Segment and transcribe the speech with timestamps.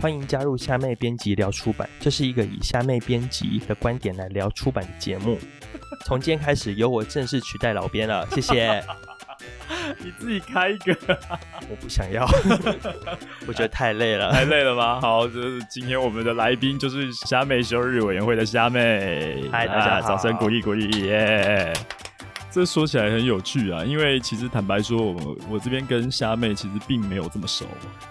[0.00, 5.36] 欢迎加入虾妹编辑聊出版，这是一个以虾妹编辑的观点来聊出版的节目。
[6.06, 8.82] 从今天开始，由我正式取代老编了，谢谢。
[9.98, 10.96] 你自己开一个，
[11.68, 12.24] 我不想要，
[13.46, 15.00] 我觉得太累了，太累了吗？
[15.00, 22.07] 好，就是今天我们的来宾就是虾妹休日委员会的虾妹，嗨，大家好，掌声鼓励鼓励，耶、yeah！
[22.50, 27.66] 这说起来很有趣啊，因为其实坦白说，我我这边跟虾妹其实并没有这么熟。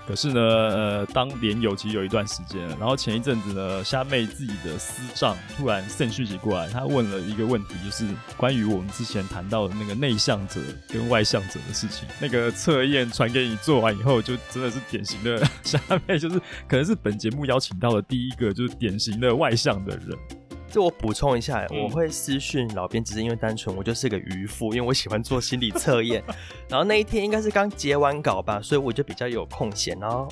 [0.07, 8.05] 可是呢，呃，当连友其实有一段时间，然后前一阵子呢，虾妹自己的私账突然 send 讯息过来，他问了一个问题，就是
[8.38, 12.08] 关于我们之前谈到的那个内向者跟外向者的事情。
[12.22, 20.46] 那个测验传给你做完以后，就真的是典型的 虾妹，就是可能是本节目邀请到的第一个就是典型的外向的人。
[20.70, 26.23] 就我补充一下，嗯、我会私讯老编，只是因为单纯我就是个渔夫，因为我喜欢做心理测验。
[26.67, 29.97] 然后那一天应该是刚结完稿吧，所以我就比较有空闲。
[30.00, 30.28] 然后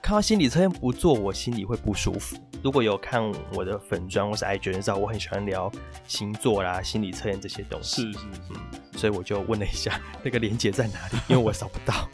[0.00, 2.36] 看到心理测验不做，我心里会不舒服。
[2.62, 3.22] 如果有看
[3.54, 5.70] 我的粉砖或是 IG 知道，我很喜欢聊
[6.06, 8.02] 星座啦、心理测验这些东西。
[8.02, 12.08] 是是是，所以我就问了一下 那个连接在哪里，因为我找不到。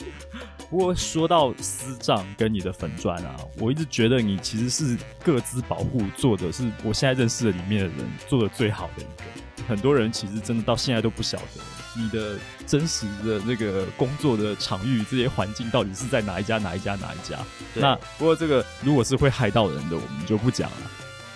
[0.68, 9.64] 不过说到私账跟你的粉专啊，我一直觉得你其实是各自保护做的是我现在认识的里面的人做的最好的一个。
[9.68, 11.60] 很多人其实真的到现在都不晓得
[11.96, 17.38] 你的真实的那个工作的场域这些环境到底是在哪一家哪一家哪一家。
[17.74, 20.76] 那不过这个如果是会害到人的，我们就不讲了。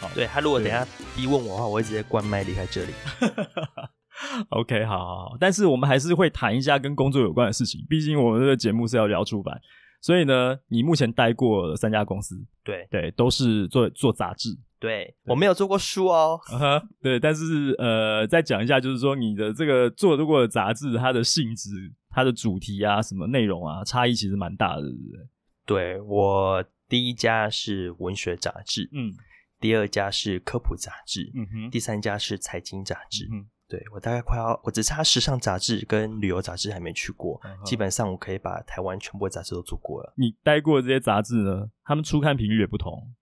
[0.01, 0.87] 好，对，他如果等下
[1.17, 2.93] 逼问我的话，我会直接关麦离开这里。
[4.51, 9.61] OK，好，好，好，但是我们还是会谈一下跟工作有关的事情，毕竟我们这个节目是要聊出版，
[10.01, 12.87] 所以呢，你目前待过三家公司，对。
[12.91, 15.15] 对，都是做做杂志，对，对。
[15.27, 21.71] 我没有做过书哦，uh -huh, 对，但是呃，再讲一下，就是说你的这个做的过的杂志，它的性质、
[22.11, 25.27] 它的主题啊、什么内容啊，差异其实蛮大的，对不对？
[25.67, 29.13] 对，我第一家是文学杂志，嗯，
[29.61, 33.47] 第二家是科普杂志，嗯哼，第三家是财经杂志，嗯。
[33.71, 40.13] 对，我大概快要，我只差时尚杂志跟旅游杂志还没去过，嗯，基本上我可以把台湾全部的杂志都做过了。
[40.17, 41.71] 你待过的这些杂志呢？
[41.85, 43.15] 他们出刊频率也不同，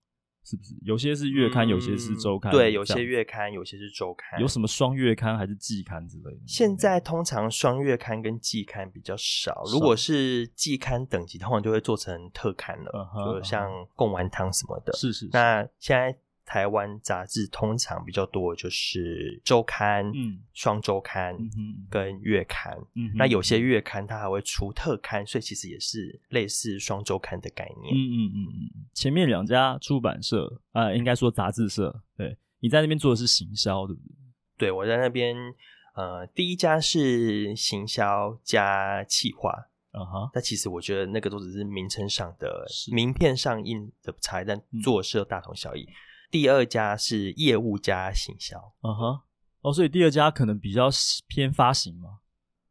[0.43, 0.73] 是不是？
[0.81, 2.51] 有些是月刊，嗯，有些是周刊。
[2.51, 4.41] 对，有些月刊，有些是周刊。
[4.41, 6.41] 有什么双月刊还是季刊之类的？
[6.47, 14.91] 现在通常双月刊跟季刊比较少，如果是季刊等级，通常就会做成特刊了，嗯，就像贡丸汤什么的。
[14.93, 15.29] 是是，是。
[15.31, 16.17] 那现在。
[16.49, 21.37] 台湾杂志通常比较多，就是周刊、嗯、双周刊
[21.91, 22.75] 跟月刊。
[22.95, 27.93] 嗯，那有些月刊它还会出特刊，所以其实也是类似双周刊的概念。
[27.93, 28.85] 嗯嗯嗯嗯。
[28.95, 32.01] 前面两家出版社啊、呃，应该说杂志社。
[32.17, 34.15] 对，你在那边做的是行销，对不对？
[34.57, 35.35] 对，我在那边，
[35.95, 39.53] 呃，第一家是行销加企划。
[39.91, 40.27] 嗯哼。
[40.33, 45.87] 但其实我觉得那个都只是名称上的、名片上印的差异，但做事大同小异。
[46.29, 49.19] 嗯第二家是业务加行销，嗯哼，
[49.61, 50.89] 哦，所以第二家可能比较
[51.27, 52.19] 偏发行嘛？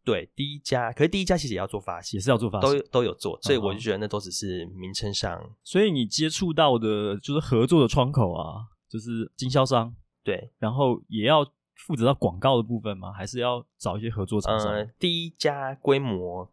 [0.05, 5.39] 对，第一家，可是第一家其实也要做发行，也是要做发行，都都有做，所以我就觉得那都只是名称上。
[5.39, 5.51] Uh.
[5.63, 11.45] 所以你接触到的就是合作的窗口啊，就是经销商，对，然后也要
[11.75, 13.13] 负责到广告的部分吗？
[13.13, 14.73] 还是要找一些合作厂商？
[14.73, 16.51] 呃，第一家规模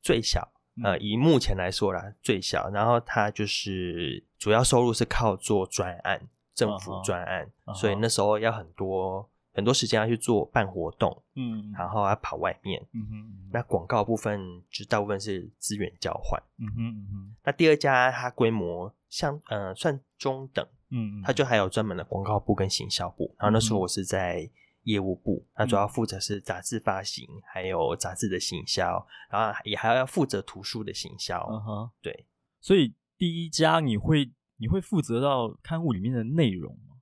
[0.00, 0.52] 最小。
[0.82, 6.28] 呃，以目前来说啦，最小，然后它就是主要收入是靠做专案。
[6.54, 7.74] 政府专案，uh -huh.
[7.74, 7.74] Uh.
[7.74, 14.40] 所以那时候要很多很多时间要去做办活动，嗯、uh 然后要跑外面，嗯哼，那广告部分
[14.70, 17.36] 就大部分是资源交换，嗯哼嗯哼。
[17.44, 24.48] 那第二家它规模像呃算中等，嗯嗯，它就还有专门的广告部跟行销部，然后那时候我是在
[24.84, 25.68] 业务部，它、uh.
[25.68, 32.26] 主要负责是杂志发行，还有杂志的行销，然后也还要负责图书的行销，嗯哼，对，
[32.60, 34.30] 所以第一家你会。
[34.62, 36.94] 你会负责到刊物里面的内容吗？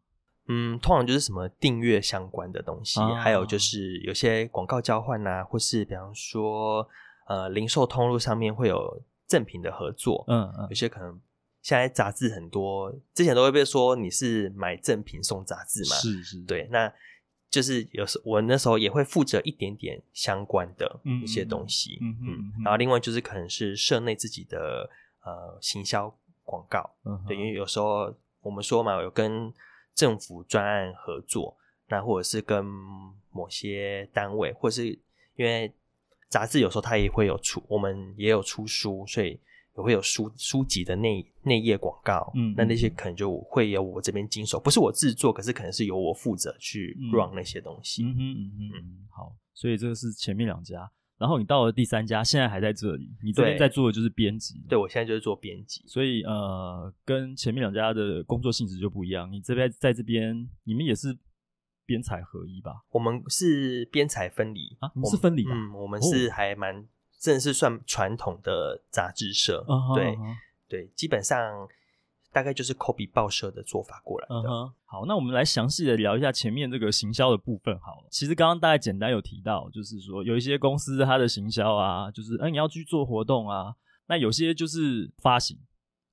[0.49, 6.89] 嗯，通常就是什么订阅相关的东西，啊、还有就是有些广告交换啊，或是比方说
[7.29, 10.25] 呃零售通路上面会有赠品的合作。
[10.27, 11.21] 嗯嗯，有些可能
[11.61, 15.95] 现在杂志很多，之前都会被说你是买赠品送杂志嘛。
[15.97, 16.91] 是是，对，那
[17.51, 21.99] 就是有时我那时候也会负责一点点相关的一些东西。
[22.01, 24.89] 嗯嗯，嗯，然后另外就是可能是社内自己的
[25.25, 26.17] 呃行销。
[26.51, 29.53] 广告，嗯，对，因为有时候我们说嘛，有跟
[29.95, 31.57] 政府专案合作，
[31.89, 32.65] 那或者是跟
[33.31, 34.89] 某些单位，或者是
[35.37, 35.73] 因为
[36.29, 39.39] 杂志有时候它也会有出，我们也有出书，所以
[39.77, 50.91] 也会有书书籍的内内页广告，嗯，那那些可能就会由我这边经手，不是我制作，可是可能是由我负责去 run 那些东西，嗯哼嗯嗯嗯，好，所以这个是前面两家。
[51.21, 54.65] 然后你到了第三家，现在还在这里，你这边在做的就是编辑。
[54.71, 59.31] 对，我现在就是做编辑，所以呃，跟前面两家的工作性质就不一样。
[59.31, 61.15] 你这边在这边，你们也是
[61.85, 62.73] 编采合一吧？
[62.91, 65.45] 我们是编采分离啊，你们是分离。
[65.47, 66.89] 嗯，我们是还蛮，
[67.21, 69.63] 真的是算传统的杂志社。
[69.69, 70.37] 哦、对、哦、
[70.69, 71.69] 对，基本上。
[72.33, 74.35] 大概就是 copy 报社的做法过来的。
[74.35, 78.09] 嗯哼，好，那我们来详细的聊一下前面这个行销的部分好了。
[78.11, 83.75] 其实刚刚大概简单有提到，就是说有一些公司它的行销啊，就是哎、你要去做活动啊，
[84.07, 85.59] 那有些就是发行，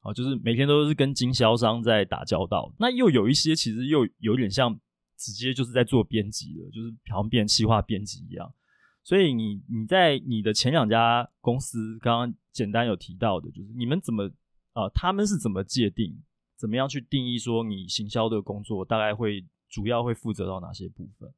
[0.02, 2.74] 哦，就是每天都是跟经销商在打交道。
[2.80, 4.80] 那又有一些其实又有点像
[5.18, 8.52] 直接就是在做编辑的，就是好像变企划编辑一样。
[9.04, 14.31] 所以你你在你的前两家公司刚刚简单有提到的，就是你们怎么？
[14.78, 16.22] 啊、呃，他们是怎么界定？
[16.56, 21.34] 怎么样去定义说你行销的工作大概会主要会负责到哪些部分？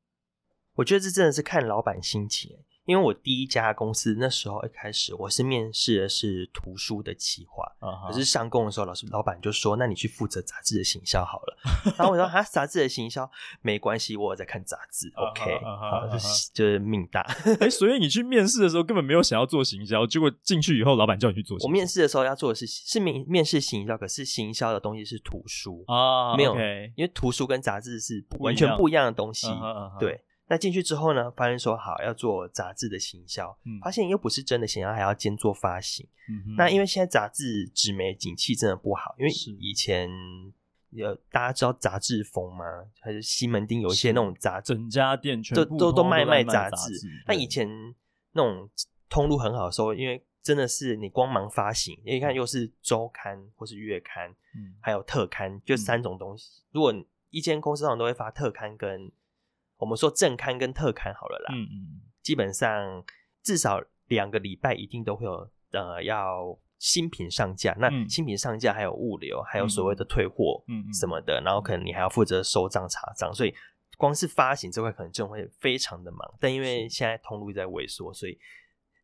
[0.74, 2.58] 我觉得这真的是看老板心情。
[2.90, 8.08] 因为我第一家公司那时候一开始我是面试的是图书的企划，uh -huh.
[8.08, 11.58] 可是上工的时候老师老板就说：“那你去负责杂志的行销好了。”
[11.96, 13.30] 然后我说：“啊，杂志的行销
[13.62, 15.08] 没关系，我有在看杂志。
[15.12, 15.30] Uh.
[15.30, 16.12] ”OK，、uh.
[16.12, 17.22] 就是就是命大。
[17.60, 21.68] 哎、欸，所以你去面试的时候根本没有想要做行销，结果进去以后老板叫你去做行销。
[21.68, 26.38] 我面试的时候要做的是是面面试行销，可是行销的东西是图书啊，uh.
[26.38, 26.56] 没有.
[26.96, 29.52] 因为图书跟杂志是完全不一样的东西，uh.
[29.52, 30.00] Uh -huh.
[30.00, 30.24] 对。
[30.50, 36.08] 那进去之后呢，发现说好要做杂志的行销，嗯，发现又不是真的行销，还要兼做发行。
[36.28, 40.10] 嗯，那因为现在杂志纸媒景气真的不好，因为以前
[40.90, 42.66] 有大家知道杂志风吗？
[43.00, 46.94] 还是西门町有一些那种杂志，整家店全部都都都卖卖杂志。
[47.28, 47.70] 那以前
[48.32, 48.68] 那种
[49.08, 56.64] 通路很好的时候，因为真的是你光忙发行，因为你看又是周刊或是月刊，嗯，还有特刊，就三种东西。
[56.64, 56.92] 嗯，如果
[57.30, 59.12] 一间公司上都会发特刊跟
[59.80, 63.04] 我们说正刊跟特刊好了啦，嗯嗯，基本上
[63.42, 73.56] 至少两个礼拜一定都会有呃要新品上架，那新品上架还有物流，还有所谓的退货，嗯什么的，然后可能你还要负责收账查账，所以
[73.98, 76.20] 光是发行这块可能就会非常的忙。
[76.42, 78.38] 但因为现在通路在萎缩，所以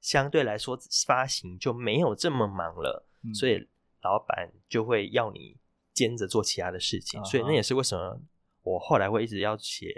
[0.01, 0.77] 相对来说
[1.07, 3.65] 发行就没有这么忙了，所以
[4.01, 5.57] 老板就会要你
[5.93, 8.19] 兼着做其他的事情，所以那也是为什么
[8.63, 9.93] 我后来会一直要写。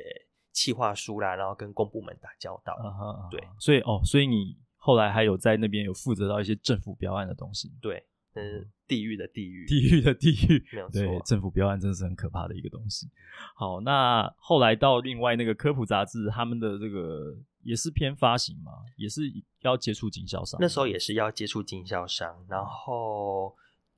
[0.58, 13.08] 企划书啦，然后跟公部门打交道，uh 对，所以哦，所以你后来还有在那边有负责到一些政府标案的东西，对，嗯，地狱的地狱，地狱的地狱，没有错，对，政府标案真的是很可怕的一个东西。
[13.56, 19.22] 好，那后来到另外那个科普杂志，他们的这个也是偏发行嘛，也是
[19.62, 23.56] 要接触经销商，那时候也是要接触经销商，然后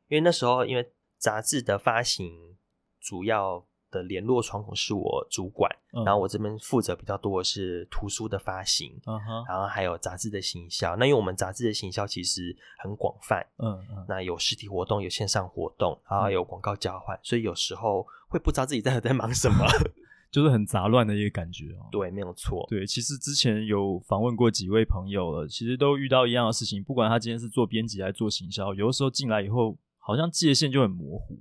[0.09, 2.57] 因为那时候因为杂志的发行
[2.99, 3.65] 主要。
[3.91, 10.95] 的联络窗口是我主管，嗯、然后我这边负责比较多的是图书的发行，嗯、然后还有杂志的行销。
[10.95, 19.65] 那因为我们杂志的行销其实很广泛，嗯嗯，那有实体活动，有线上活动，然后有广告交换，嗯，所以有时候会不知道自己在在忙什么，
[20.31, 21.87] 就是很杂乱的一个感觉哦。
[21.91, 22.65] 对，没有错。
[22.69, 31.35] 对，其实之前有访问过几位朋友了，其实都遇到一样的事情，不管他今天是做编辑还是做行销，有的时候进来以后，好像界限就很模糊。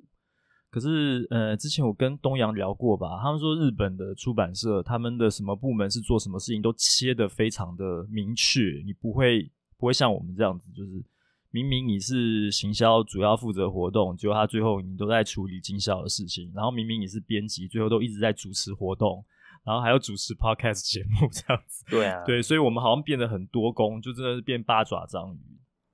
[0.71, 11.03] 可是，呃，之前我跟东阳聊过吧，他们说日本的出版社，他们的什么部门是做什么事情，都切的非常的明确，你不会不会像我们这样子，就是
[11.51, 19.25] 明明你是行销主要负责活动，结果他最后你都在处理经销的事情，然后明明你是编辑，最后都一直在主持活动，
[19.65, 21.85] 然后还要主持 podcast 节目这样子。
[21.89, 25.41] 对啊，对，所以我们好像变得很多工，就真的是变八爪章鱼。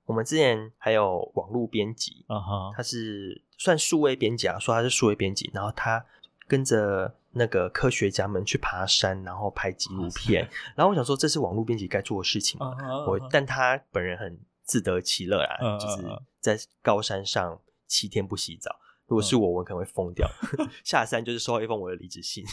[0.05, 6.05] 我们之前还有网络编辑，啊哈，他是算数位编辑啊，说他是数位编辑，然后他
[6.47, 13.09] 跟着那个科学家们去爬山，然后拍纪录片，然后我想说这是网络编辑该做的事情嘛，uh.
[13.09, 15.79] 我但他本人很自得其乐啊，uh.
[15.79, 16.07] 就是
[16.39, 18.75] 在高山上七天不洗澡，
[19.07, 20.69] 如果是我，我可能会疯掉，uh.
[20.83, 22.43] 下山就是收到一封我的离职信，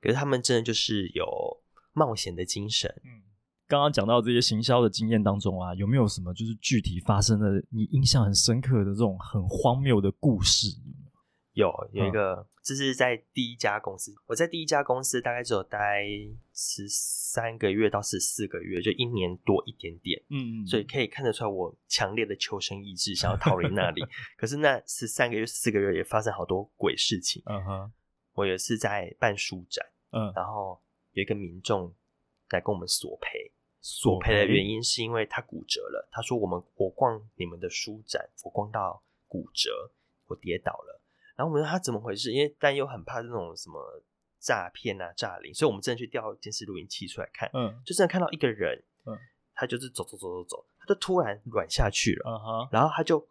[0.00, 1.26] 可是他们真的就是有
[1.92, 3.29] 冒险的精神，嗯。
[3.70, 10.66] 刚刚讲到这些行销的经验当中啊，有没有什么就是具体发生的你印象很深刻的这种很荒谬的故事？
[11.52, 16.04] 有有一个，这是在第一家公司，我在第一家公司大概只有待
[16.52, 20.20] 十三个月到十四个月，就一年多一点点。
[20.30, 24.02] 嗯嗯，所以可以看得出来我强烈的求生意志，想要逃离那里。
[24.36, 27.40] 可是那十三个月、四个月也发生好多鬼事情。
[27.46, 27.92] 嗯哼，
[28.34, 30.80] 我也是在办书展，嗯，然后
[31.12, 31.94] 有一个民众
[32.50, 33.52] 来跟我们索赔。
[33.80, 36.08] 索赔的原因是因为他骨折了。
[36.10, 39.90] 他说：“我们我逛你们的书展，我逛到骨折，
[40.26, 41.00] 我跌倒了。”
[41.36, 42.32] 然后我们说他怎么回事？
[42.32, 44.02] 因为但又很怕这种什么
[44.38, 47.48] 诈骗啊、诈领，所以我们真的去调监视录音器出来看。
[47.54, 49.16] 嗯，就真的看到一个人，嗯，
[49.54, 52.30] 他就是走走走走走，他就突然软下去了。
[52.30, 52.68] Uh -huh.
[52.70, 53.26] 然后他就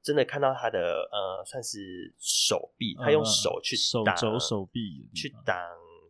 [0.00, 5.56] 真的看到他的呃，算是手臂，他用手去挡、手肘、手臂去挡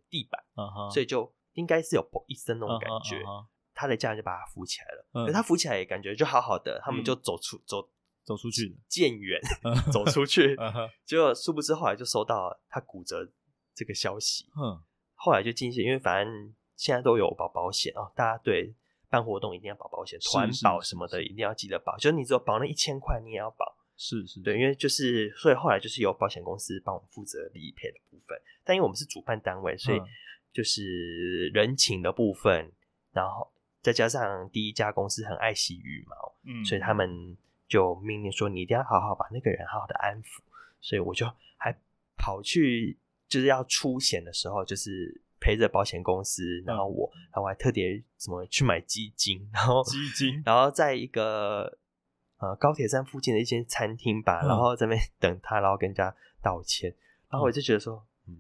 [0.09, 0.91] 地板，uh -huh.
[0.93, 3.17] 所以就应该是有“砰”一声那种感觉。
[3.25, 3.43] Uh.
[3.43, 3.47] Uh.
[3.81, 7.89] 他的家人就把他扶起来了，嗯、可他扶起来也感觉就好好的，他们就走出、嗯、走
[8.23, 9.41] 走出去，渐远
[9.91, 10.55] 走出去，
[11.07, 13.27] 结果殊不知后来就收到他骨折
[13.75, 14.79] 这个消息，嗯、
[15.15, 18.75] 后来就进去，因为反正现在都有保保险哦，大家对
[19.09, 23.65] 办活动一定要保保险，团保什么的一定要记得保，就是你只有保那一千块，你也要保，
[23.97, 29.99] 是是，对，因为就是所以后来就是由保险公司帮我们负责理赔的部分，但因为我们是主办单位，所以
[30.53, 32.73] 就是人情的部分，嗯、
[33.13, 33.51] 然后。
[33.83, 37.37] 再加上第一家公司很爱惜羽毛，嗯，所以他们
[37.69, 40.41] 就命令说，你一定要好好把那个人好好的安抚。
[40.83, 41.77] 所以我就还
[42.17, 51.79] 跑去，就是要出险的时候，就是陪着保险公司，然后我，然后我还特别怎么去买基金，然后基金，然后在一个
[52.39, 56.95] 呃高铁站附近的一间餐厅吧，然后在那边 等他，然后跟人家道歉，
[57.29, 58.39] 然后我就觉得说，嗯，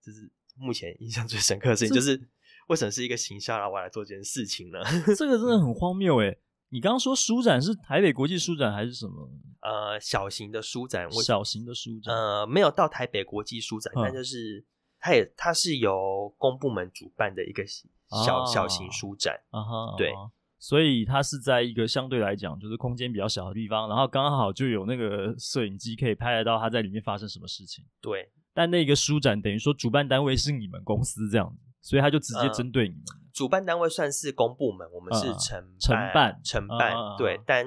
[0.00, 2.28] 这是目前印象最深刻的事情，就是。
[2.68, 4.78] 为什么是一个行销，然后我来做这件事情呢？
[5.16, 6.38] 这个真的很荒谬诶！
[6.70, 9.30] 你刚刚说书展是台北国际书展还是什么？
[9.60, 14.64] 呃，小型的书展，小型的书展，呃，没有到台北国际书展，嗯、但就是
[14.98, 20.12] 它也它是由公部门主办的一个小、啊、小型书展啊哈，对，
[20.58, 27.84] 所以它是在一个相对来讲就是空间比较小的地方，然后刚好就有那个摄影机可以拍得到它在里面发生什么事情。
[28.00, 31.60] 对，但那个书展等于说主办单位是你们公司这样子。
[31.84, 32.94] 所以他就直接针对你
[33.34, 37.66] 主办单位算是公部门，我们是承承办承办，对，但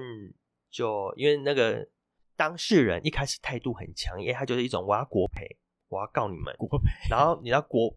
[0.72, 1.88] 就因为那个
[2.36, 5.46] 当事人一开始态度很强，因为他就是一种我要国赔，
[5.90, 7.90] 我要告你们国赔，然后你要国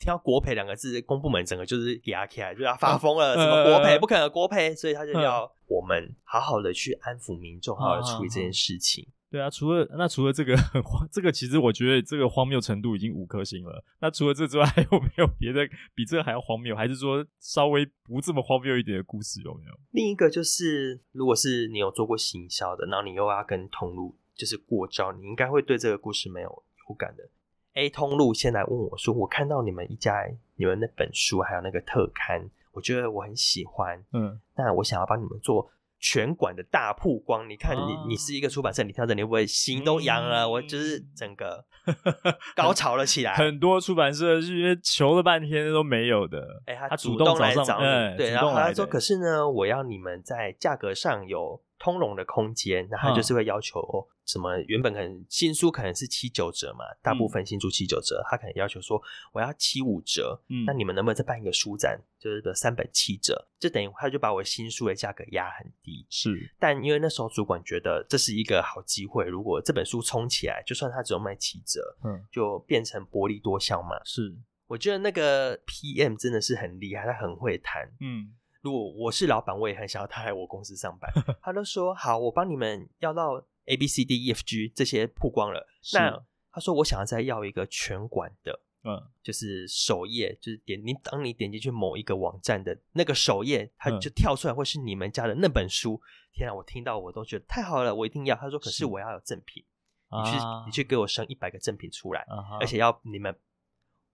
[0.00, 9.06] 听到国赔两个字，公部门整个就是压起来，就要发疯了，什么国赔不可能国赔，所以他就要我们好好的去安抚民众，好好的处理这件事情。
[9.30, 13.84] 对啊，除了那除了这个很荒，这个其实我觉得这个荒谬程度已经五颗星了。
[14.00, 16.74] 那除了这之外， 还有没有别的比这个还要荒谬？
[16.74, 19.78] 还是说稍微不这么荒谬一点的故事有没有？
[19.90, 27.28] 另一个就是，如果是你有做过行销的，然后你又要跟通路就是过招，你应该会对这个故事没有有感的。
[27.74, 35.70] A 通路先来问我说：“我看到你们一家你们那本书还有那个特刊，我觉得我很喜欢，嗯，那我想要帮你们做。”
[36.00, 40.44] 全馆的大曝光，你看你你是一个出版社，你跳着你会不会心都痒了？
[40.44, 41.64] 嗯、我就是整个
[42.56, 43.34] 高潮了起来。
[43.34, 53.80] 很多出版社是因为求了半天都没有的，哎、欸，他主动来找你，对，然后他说：“可是呢，我要你们在价格上有。”通融的空间，那他就是会要求
[54.26, 54.58] 什么？
[54.66, 59.00] 原本可能新书可能是七九折嘛，大部分新书七九折，他可能要求说
[59.32, 60.38] 我要七五折。
[60.48, 63.48] 嗯，那你们能不能再办一个书展，就是个三本七折？
[63.58, 66.06] 就等于他就把我新书的价格压很低。
[66.10, 73.98] 是，但因为那时候主管觉得这是一个好机会，如果这本书冲起来，就算他只有卖七折，嗯，就变成薄利多销嘛。
[74.04, 77.90] 是，我觉得那个 PM 真的是很厉害，他很会谈。
[78.00, 78.34] 嗯。
[78.60, 81.10] 如果我是老板，我也很想要他来我公司上班。
[81.40, 85.66] 他都说好，我帮你们要到 A B C D E F G 这些曝光了。
[85.92, 95.94] 那他说我想要再要一个全馆的，嗯，就是首页，就是点你当你点进去某一个网站的那个首页，它就跳出来会是你们家的那本书。
[95.94, 98.34] 嗯、天啊，我听到我都觉得太好了，我一定要。
[98.34, 99.64] 他说可是我要有赠品，
[100.10, 103.38] 你去、啊、你去给我生一百个赠品出来，啊、而且要你们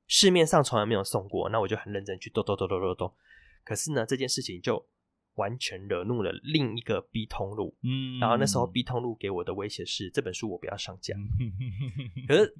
[0.06, 1.48] 市面上从来没有送过。
[1.48, 3.14] 那我就很认真去咚咚咚咚咚咚。
[3.64, 4.86] 可是呢，这件事情就
[5.34, 7.76] 完全惹怒了另一个 B 通路。
[7.82, 11.14] 嗯，然后那时候 B 通路给我的威胁是这本书我不要上架。
[12.28, 12.54] 可是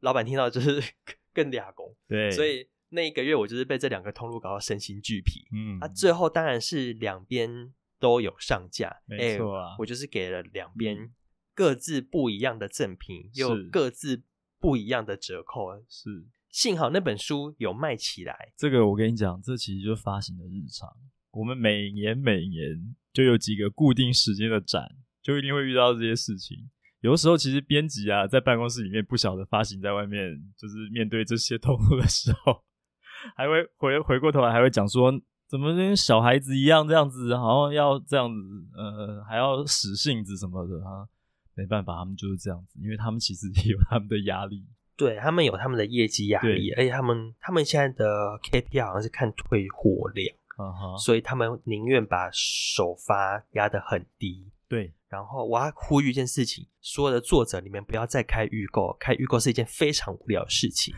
[0.00, 0.80] 老板听到就是
[1.34, 1.96] 更俩工。
[2.06, 5.46] 对，所以那一个月我就是被这两个通路搞到身心俱疲。
[5.52, 9.02] 嗯，那、啊、最后当然是两边都有上架。
[9.06, 11.12] 没错啊、欸，我就是给了两边
[11.54, 14.22] 各自不一样的赠品，又各自
[14.58, 15.82] 不一样的折扣。
[15.88, 16.26] 是。
[16.50, 18.52] 幸好那本书有卖起来。
[18.56, 20.88] 这个我跟你讲，这其实就是发行的日常。
[21.30, 24.84] 我们每年每年就有几个固定时间的展，
[25.22, 26.68] 就一定会遇到这些事情。
[27.00, 32.62] 有的时候，其实编辑啊，在办公室里面不晓得发行在外面，就是面对这些痛苦的时候，
[33.36, 35.10] 还会回回过头来还会讲说，
[35.48, 38.40] 怎么跟小孩子一样这样子，好像要这样子，
[38.76, 41.06] 呃，还要使性子什么的啊。
[41.54, 44.66] 没办法，他们就是这样子，因为他们其实也有他们的压力。
[45.00, 50.98] 对，他们有他们的业绩压力，而且他们他们现在的 KPI 好像是看退货量，uh -huh.
[50.98, 54.52] 所以他们宁愿把首发压得很低。
[54.68, 60.94] 对，然后我要呼吁一件事情：所有的作者里面不要再开预购，开预购是一件非常无聊的事情。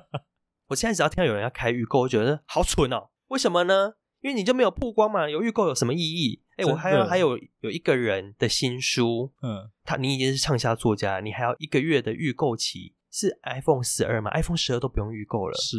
[0.68, 3.08] 我现在只要听到有人要开预购，我觉得好蠢哦。
[3.28, 3.94] 为什么呢？
[4.20, 6.42] 因为你就没有曝光嘛，有预购有什么意义？
[6.58, 15.76] 哎、欸，我还有还有有一个人的新书，嗯，他你已经是畅销作家，你还要一个月的预购期，是 iPhone 十二吗？iPhone 十二都不用预购了，是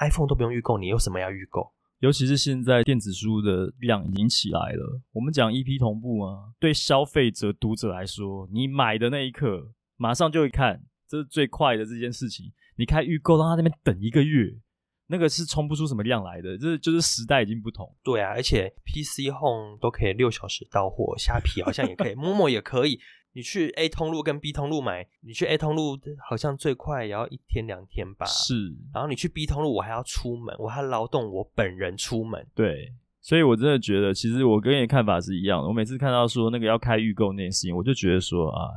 [0.00, 1.72] iPhone 都不用预购，你有什么要预购？
[2.00, 12.52] 尤其是现在电子书的量已经起来了，我们讲 EP 同步啊，对消费者读者来说，你买的那一刻马上就会看，这是最快的这件事情。
[12.76, 14.58] 你开预购，让他那边等一个月，
[15.06, 17.96] 那个是冲不出什么量来的，这就是时代已经不同。
[18.02, 23.00] 对啊，而且 PC Home 都可以六小时到货，虾皮好像也可以， Momo 也可以。
[23.36, 25.98] 你去 A 通路跟 B 通路买，你去 A 通路
[26.28, 28.24] 好像最快也要一天两天吧。
[28.26, 28.54] 是，
[28.94, 32.46] 然后你去 B 通路，我还要出门，我还要劳动我本人出门。
[32.54, 35.66] 对，所以我真的觉得，其实我跟你的看法是一样的。
[35.66, 38.70] 我每次看到说那个要开预购那件事情，我就觉得说啊，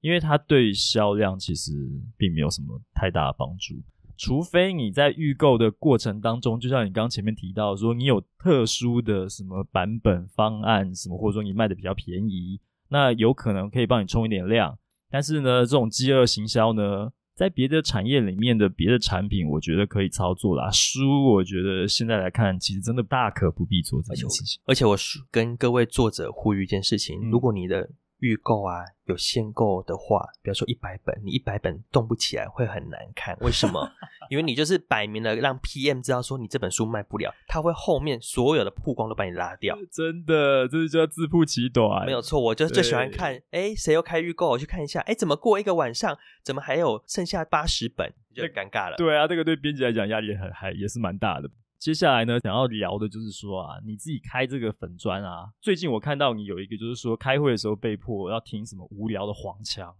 [0.00, 1.72] 因为它对销量其实
[2.16, 3.74] 并没有什么太大的帮助，
[4.16, 12.60] 除非你在预购的过程当中，就像你刚刚前面提到说，你有特殊的什么版本方案什么，或者说你卖的比较便宜。
[12.88, 14.78] 那有可能可以帮你充一点量，
[15.10, 20.70] 但是呢，这种饥饿行销呢，在别的产业里面的别的产品，我觉得可以操作啦。
[20.70, 24.60] 书，我觉得现在来看，其实真的大可不必做这件事情。
[24.64, 24.96] 而且我
[25.30, 33.36] 跟各位作者呼吁一件事情：嗯、如果你的预购啊，有限购的话，比如说一百本，你一百本动不起来会很难看。
[33.40, 33.90] 为什么？
[34.30, 39.76] 因为你就是摆明了让 PM 知道说你这本书卖不了，他会后面所有的曝光都把你拉掉。
[39.92, 42.04] 真的，这是叫自曝其短。
[42.06, 44.48] 没有错，我就最喜欢看，哎，谁又开预购？
[44.48, 48.12] 我去看一下，哎，怎么过一个晚上，怎么还有剩下八十本？
[48.34, 48.96] 就尴尬了。
[48.96, 51.48] 对啊，这个对编辑来讲压力很还也是蛮大的。
[51.78, 59.94] 接下来呢，想要聊的就是说啊，你自己开这个粉砖啊，最近我看到你有一个，就是说开会的时候被迫要听什么无聊的黄腔，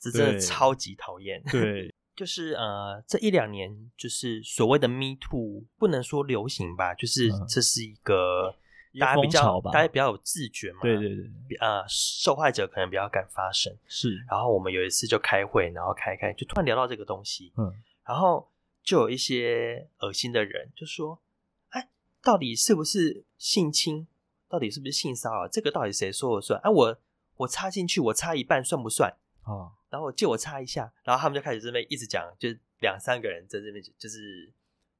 [0.00, 1.42] 这真的超级讨厌。
[1.50, 8.56] 对， 就是呃，这一两年就是所谓的 Me Too，不能说流行吧，就是这是一个
[8.98, 13.70] 大家比较大家比较有自觉嘛，对对对，呃，受害者可能比较敢发声。
[13.86, 17.70] 是，然后我们有一次就开会，然后开开就突然聊到这个东西，嗯，
[18.06, 18.48] 然后。
[18.84, 21.22] 就有一些恶心的人就说
[21.70, 21.88] ：“哎，
[22.22, 24.06] 到底是不是性侵？
[24.46, 25.48] 到底是不是性骚扰？
[25.48, 26.60] 这个到底谁说了算？
[26.60, 26.98] 哎，我
[27.38, 29.16] 我插进去，我插一半算不算？
[29.44, 34.52] 哦，然后借我插一下，然后他们就开始这边一直讲，就两三个人在这边就是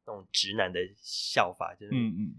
[0.07, 2.35] 那种直男的笑法，就是嗯嗯。”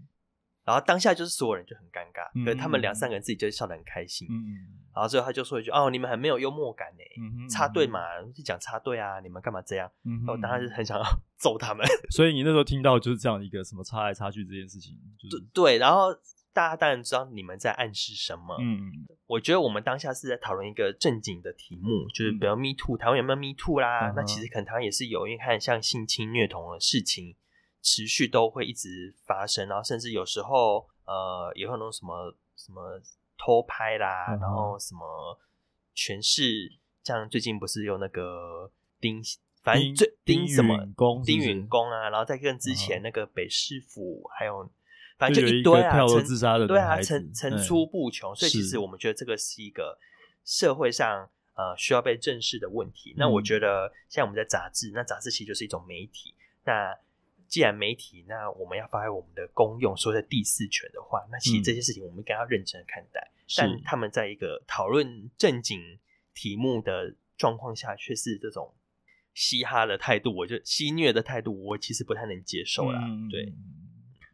[0.66, 4.26] 然后当下就是所有人就很尴尬，嗯、可是他们两三个人自己就笑得很开心。
[4.28, 8.00] 嗯，然后最后他就说一句：“哦，你们很没有幽默感呢，嗯、插队嘛，
[8.34, 11.04] 就讲插队啊，你们干嘛这样？”嗯，然后当时很想要
[11.38, 11.86] 揍他们。
[12.10, 15.78] 所以你那时候听到就是这样一个什么插来插去这件事情，就是、对对。
[15.78, 16.12] 然后
[16.52, 18.56] 大家当然知道你们在暗示什么。
[18.60, 24.10] 嗯，我觉得我们当下是在讨论一个正经的题目，就是比如 Me Too，台湾有没有 Me Too 啦？
[24.10, 27.36] 嗯、那其实可能台湾也是有，因为看像性侵虐童的事情。
[27.86, 33.00] 持续都会一直发生，然后甚至有时候，呃，也会有那种什么什么
[33.38, 35.38] 偷拍啦，嗯、然后什么
[35.94, 36.72] 全是，
[37.04, 38.68] 像最近不是有那个
[39.00, 39.22] 丁，
[39.62, 40.76] 反正最丁什么
[41.24, 44.68] 丁允恭啊，然后再跟之前那个北市府，嗯、还有
[45.16, 49.96] 反正就一堆啊，自杀的对啊，层层出不穷，所以其实我们觉得这个是一个
[50.44, 53.12] 社会上呃需要被正视的问题。
[53.12, 56.92] 嗯、那我觉得像我们在杂志，那杂志其实就是一种媒体，那。
[57.48, 63.20] 既然媒体，那我们要发挥我们的功用，说在第四权的话，那其实这些事情我们应该要认真的看待。
[63.20, 65.80] 嗯、但他们在一个讨论正经
[66.34, 68.74] 题目的状况下，却是这种
[69.34, 73.00] 嘻哈的态度，我就戏虐的态度，我其实不太能接受啦。
[73.04, 73.44] 嗯、对，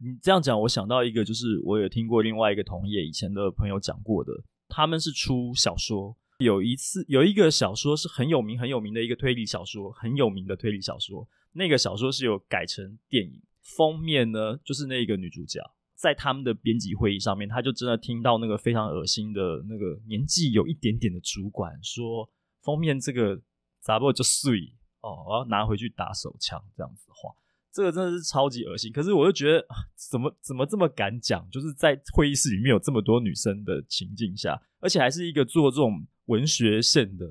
[0.01, 4.31] 你这样讲，我想到一个，就是我有听过另外一个同业以前的朋友讲过的，
[4.67, 11.27] 他们是出小说，有一次有一个小说是很有名很有名的一个推理小说，很有名的推理小说。
[11.53, 15.59] 那个小说是有改成电影，封面呢，就是那个女主角
[15.95, 22.29] 在他们的编辑会议上面，他就真的听到那个非常恶心的那个年纪有一点点的主管说，
[22.61, 23.39] 封面这个
[23.79, 27.33] 咋不就碎哦，我要拿回去打手枪这样子的话，
[27.73, 28.91] 这个真的是超级恶心。
[28.93, 31.45] 可是我就觉得，怎么怎么这么敢讲？
[31.49, 37.25] 就是在会议室里面有这么多女生的情境下，而且还是一个做这种文学线的。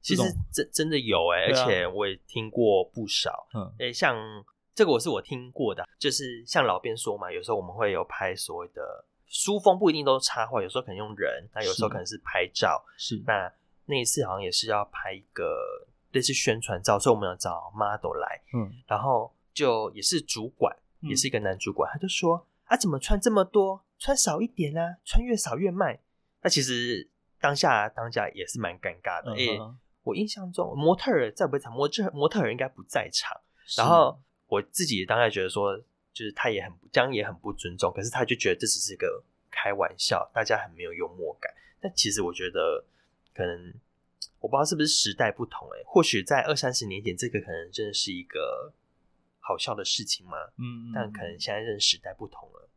[0.00, 3.46] 其实真真的有哎、欸，啊、而且我也听过不少。
[3.54, 4.16] 嗯，诶、欸，像
[4.74, 8.82] 这个我是我听过的，就是像老编说嘛，有时候我们会有拍所谓的
[9.26, 12.84] 书封，不一定都是插画，有时候可能用人，那有时候可能是拍照。
[12.98, 13.52] 是，那
[13.84, 15.44] 那一次好像也是要拍一个
[16.10, 18.42] 类似宣传照，所以我们要找 model 来。
[18.54, 23.84] 嗯，然后就也是主管，嗯、也是一个男主管，他就说啊，怎么穿这么多？
[23.98, 26.00] 穿少一点啊，穿越少越卖。
[26.42, 27.08] 那其实
[27.40, 29.60] 当下当下也是蛮尴尬的，哎、嗯。
[29.60, 31.72] 欸我印象中，模特儿在不在场？
[31.72, 33.40] 模特模特儿应该不在场。
[33.78, 35.78] 然后我自己当下觉得说，
[36.12, 41.54] 就是他也很这样也很不尊重，可是他就觉得这只是一个开玩笑，大家很没有幽默感。
[41.80, 42.84] 但其实我觉得
[43.32, 43.72] 可能
[44.40, 48.72] 我不知道是不是时代不同，哎，或许在二三十年前，这个可能真的是一个
[49.52, 50.32] 好笑的事情嘛。
[50.58, 52.70] 嗯，但可能现在认时代不同了。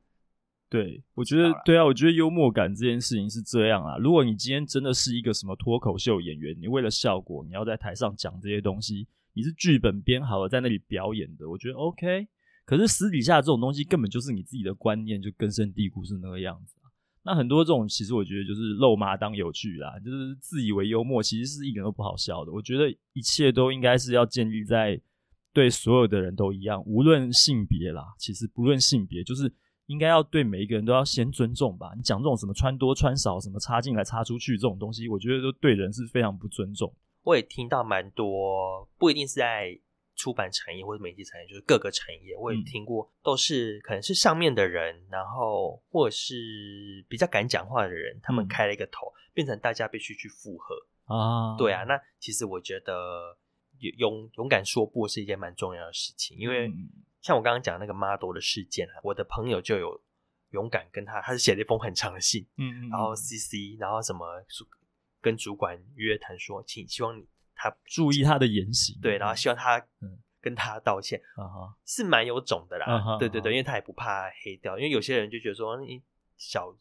[0.67, 3.97] 对，我觉得对啊，我觉得幽默感这件事情是这样啊。
[3.97, 12.27] 如果你今天真的是一个什么脱口秀演员，你为了效果，你要在台上讲这些东西，你是剧本编好了在那里表演的，我觉得 OK。
[12.65, 16.89] 可是私底下这种东西根本就是你自己的观念就根深蒂固是那个样子啊。
[17.23, 22.51] 那很多这种其实我觉得就是肉麻当有趣啦，就是自以为幽默，其实是一点都不好笑的。
[22.51, 24.99] 我觉得一切都应该是要建立在
[25.55, 29.51] 对所有的人都一样，无论性别啦，其实不论性别就是。
[29.87, 31.93] 应该要对每一个人都要先尊重吧？
[31.95, 36.91] 你讲这种什么穿多穿少，什么插进来插出去这种东西，我觉得都对人是非常不尊重。
[37.21, 39.79] 我也听到蛮多，不一定是在
[40.15, 50.75] 出版产业或者媒体产业，就是各个产业，我也听过，都是可能是上面的人，然后或者是比较敢讲话的人，他们开了一个头，嗯、变成大家必须去附和
[51.15, 51.55] 啊。
[51.59, 53.37] 对啊，那其实我觉得
[53.79, 56.67] 勇勇敢说不是一件蛮重要的事情，因为。
[56.67, 56.89] 嗯。
[57.21, 59.99] 像我刚刚讲那个 model 的事件啊，我的朋友就有
[60.51, 64.27] 勇敢跟他，他是写了一封很长的信，嗯，嗯，然后 CC，然后什么
[65.21, 69.83] 跟主管约谈说，请希望你他注意他的言行，对，然后希望他
[70.39, 76.03] 跟他道歉，嗯、是蛮有种的啦，嗯、对对对，因为他也不怕黑掉，因为有些人就觉得说你
[76.37, 76.71] 小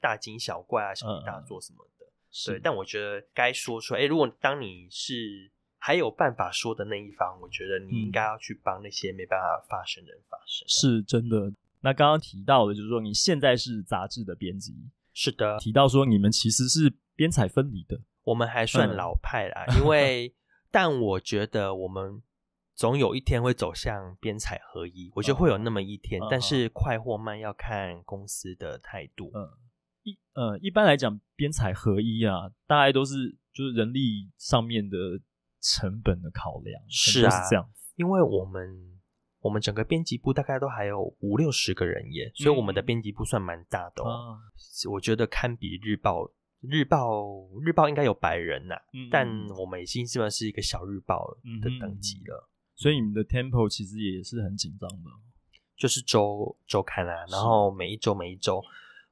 [0.00, 5.52] 大惊小怪啊，小题大做什么的，嗯、对，但我觉得该说出来，哎，如果当你是。
[5.82, 10.68] 还有办法说的那一方，我觉得你应该要去帮那些没办法发声的人发声。
[10.68, 11.50] 是真的。
[11.80, 14.74] 那刚刚提到的，就是说你现在是杂志的编辑，
[15.14, 15.58] 是的。
[15.58, 19.64] 提到说你们其实是编采分离的，我们还算老派啦。
[19.68, 20.34] 嗯、因为，
[20.70, 22.22] 但我觉得我们
[22.74, 25.10] 总有一天会走向编采合一。
[25.14, 29.32] 我觉得会有那么一天，嗯、但是快或慢要看公司的态度。
[29.34, 29.48] 嗯，
[30.02, 35.18] 一呃，一般来讲，编采合一啊，大概都是就是人力上面的。
[35.60, 38.98] 成本的考量是啊，是这样，因为我们
[39.40, 44.38] 我们整个编辑部大概都还有五六十个人耶，所以我们的编辑部算蛮大的哦。
[44.38, 51.26] 嗯、我觉得堪比日报，日报日报应该有百人呐、啊，嗯、但我们已经基本是一个小日报
[51.62, 52.36] 的等级了。
[52.36, 55.10] 嗯、所以你们的 tempo 其实也是很紧张的，
[55.76, 58.62] 就是周周刊啊，然后每一周每一周，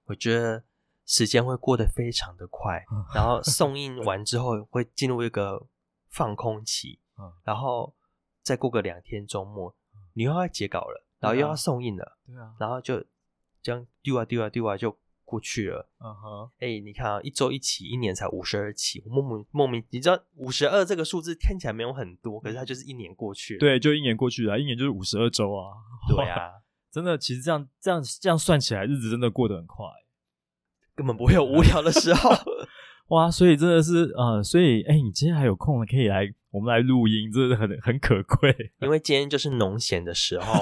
[0.07, 0.63] 我觉得
[1.05, 5.67] 时间会过得非常的快，嗯、然后送 印完之后会进入一个。
[6.09, 7.95] 放空期，嗯，然后
[8.43, 9.75] 再过个两天周末，
[10.15, 13.05] 你又要截稿了，然后又要送印了，对啊，然后就
[13.63, 25.75] 这样丢啊丢啊丢啊就过去了，嗯哼，哎，你看啊，一周一期，一年才五十二期，莫名莫名，你知道五十二这个数字听起来没有很多，可是它就是一年过去了，对，就一年过去了，一年就是五十二周啊，
[26.09, 26.53] 对啊，
[26.91, 29.85] 真的，其实这样这样这样算起来，日子真的过得很快，
[30.95, 32.31] 根本不会有无聊的时候。
[33.09, 38.55] 哇，所以真的是呃，所以哎、欸，你今天还有空了，可以来我们来录音，真的很很可贵。
[38.83, 40.53] 因为今天就是农闲的时候，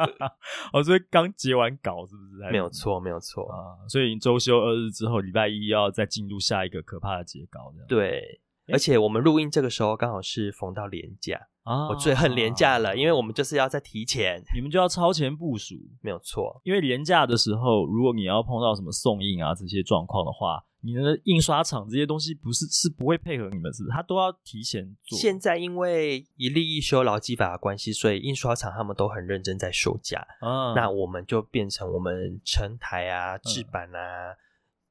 [0.72, 2.50] 哦，所以刚结完稿，是不是？
[2.50, 3.76] 没有错，没有错啊。
[3.86, 7.70] 所以周休二日之后，礼拜一要再进入下一个可怕的截稿。
[7.86, 8.40] 对，
[8.72, 16.62] 而且我们录音这个时候刚好是逢到连假啊，我最恨连假了，因为我们就是要再提前，你们就要超前部署，没有错。
[16.64, 20.64] 因为连假的时候，如果你要碰到什么送印啊这些状况的话。
[20.84, 23.96] 你的印刷厂这些东西不是是不会配合你们，是不是？
[23.96, 25.18] 他都要提前做。
[25.18, 30.20] 现在因为一例一休劳基法的关系，所以印刷厂他们都很认真在休假。
[30.40, 34.36] 啊，那我们就变成我们成台啊、制版啊，嗯、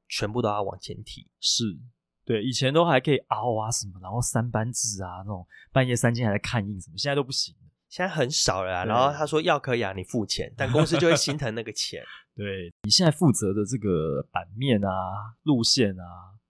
[0.09, 1.29] 全部都要往前提。
[1.39, 1.63] 是，
[2.25, 7.53] 对，以前都还可以熬啊什么，然后三班制啊那种，半夜三更还在看印什么，现在都不行。
[7.87, 8.85] 现在很少了啊。
[8.85, 12.01] 然后他说要可以啊，你付钱，但公司就会心疼那个钱。
[12.35, 14.89] 对，你现在负责的这个版面啊、
[15.43, 16.05] 路线啊，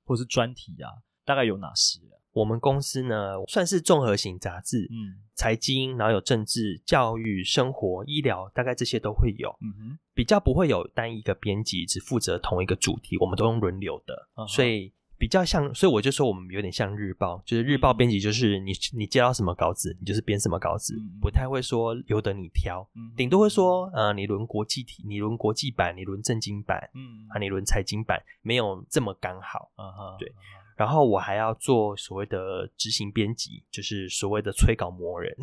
[0.06, 0.90] 或是专题啊，
[1.26, 2.16] 大概有哪些啊？
[2.32, 9.50] 我们公司呢，算是综合型杂志，嗯，财经，然后有政治、教育、生活、医疗，大概这些都会有。
[9.62, 14.92] 嗯哼，比较不会有单一个编辑只负责同一个主题，我们都用轮流的，嗯、所以。
[15.24, 29.72] 比较像，所以我就说我们有点像日报，就是日报编辑，就是你你接到什么稿子，你就是编什么稿子，不太会说由得你挑，顶多会说，呃，你轮国际题，你轮国际版，你轮正经版，嗯，啊，你轮财经版，没有这么刚好，
[30.20, 30.30] 对。
[30.76, 35.34] 然后我还要做所谓的执行编辑，就是所谓的催稿魔人，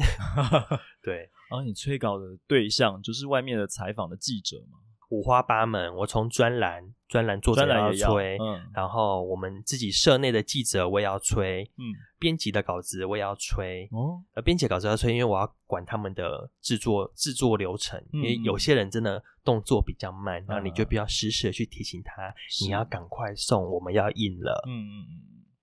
[1.03, 1.31] 对。
[1.49, 4.77] 然后你催稿的对象就是外面的采访的记者吗？
[5.11, 5.95] 五花八门。
[5.95, 24.63] 我从专栏，专栏作者要催，要嗯、然后我们自己社内的记者我也要催，嗯，编辑的稿子我也要催，哦，呃，编辑稿子要催，因为我要管他们的制作制作流程，嗯、因为有些人真的动作比较慢，然后你就必要时时的去提醒他，嗯、你要赶快送，我们要印了。
[24.67, 24.95] 嗯嗯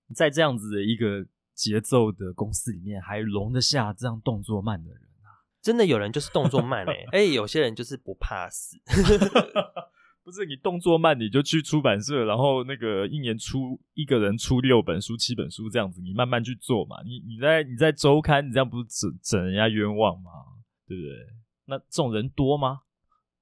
[0.08, 5.00] 嗯，在这样子的一个节奏的公司里面，还容得下这样动作慢的人。
[5.62, 8.76] 真的有人就是动作慢哎， 哎，有些人就是不怕死。
[10.24, 16.96] 不是你动作慢，你就去出版社，然后那个一年出一个人出六本书、七本书这样子，你慢慢去做嘛。
[17.02, 20.30] 你你在你在周刊，你这样不是整整人家冤枉吗？
[20.86, 21.10] 对不对？
[21.64, 22.80] 那这种人多吗？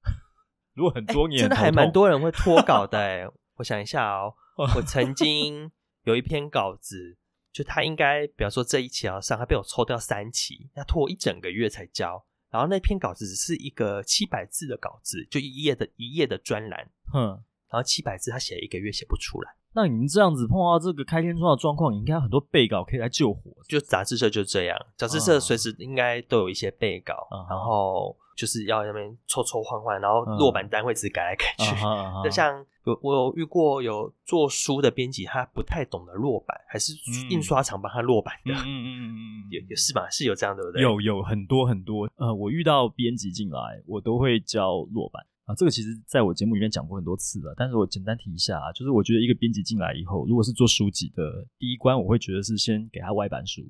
[0.75, 3.27] 如果很多年，真的还蛮多人会脱稿的哎。
[3.57, 4.35] 我想一下哦，
[4.77, 5.73] 我曾经
[6.05, 7.19] 有一篇稿子。
[7.57, 12.23] 就他应该，比方说这一期要上，他被我抽掉三期，要拖我一整个月才交。
[12.51, 17.29] 然后那篇稿子只是一个七百字的稿子，就一页的一页的专栏，哼，
[17.71, 19.57] 然后七百字他写了一个月写不出来。
[19.73, 23.51] 那你们这样子碰到这个开天窗的状况，你应该有很多备稿可以来救火。
[23.67, 28.15] 就杂志社就这样，杂志社随时应该都有一些备稿，嗯、然后。
[28.37, 31.75] 就是要那边抽抽换换，然后落版单会只改来改去。
[32.23, 36.93] 就、像有我有遇过有做书的编辑，他不太懂得落版，还是
[37.31, 38.53] 印刷厂帮他落版的。
[38.53, 40.83] 嗯嗯嗯嗯，也也是吧，是有这样对不对？
[40.83, 42.09] 有有很多很多。
[42.17, 45.55] 呃，我遇到编辑进来，我都会教落版啊。
[45.55, 53.63] 这个其实在我节目里面讲过很多次了，但是我简单提一下啊，就是我觉得一个编辑进来以后，如果是做书籍的第一关，我会觉得是先给他外版书，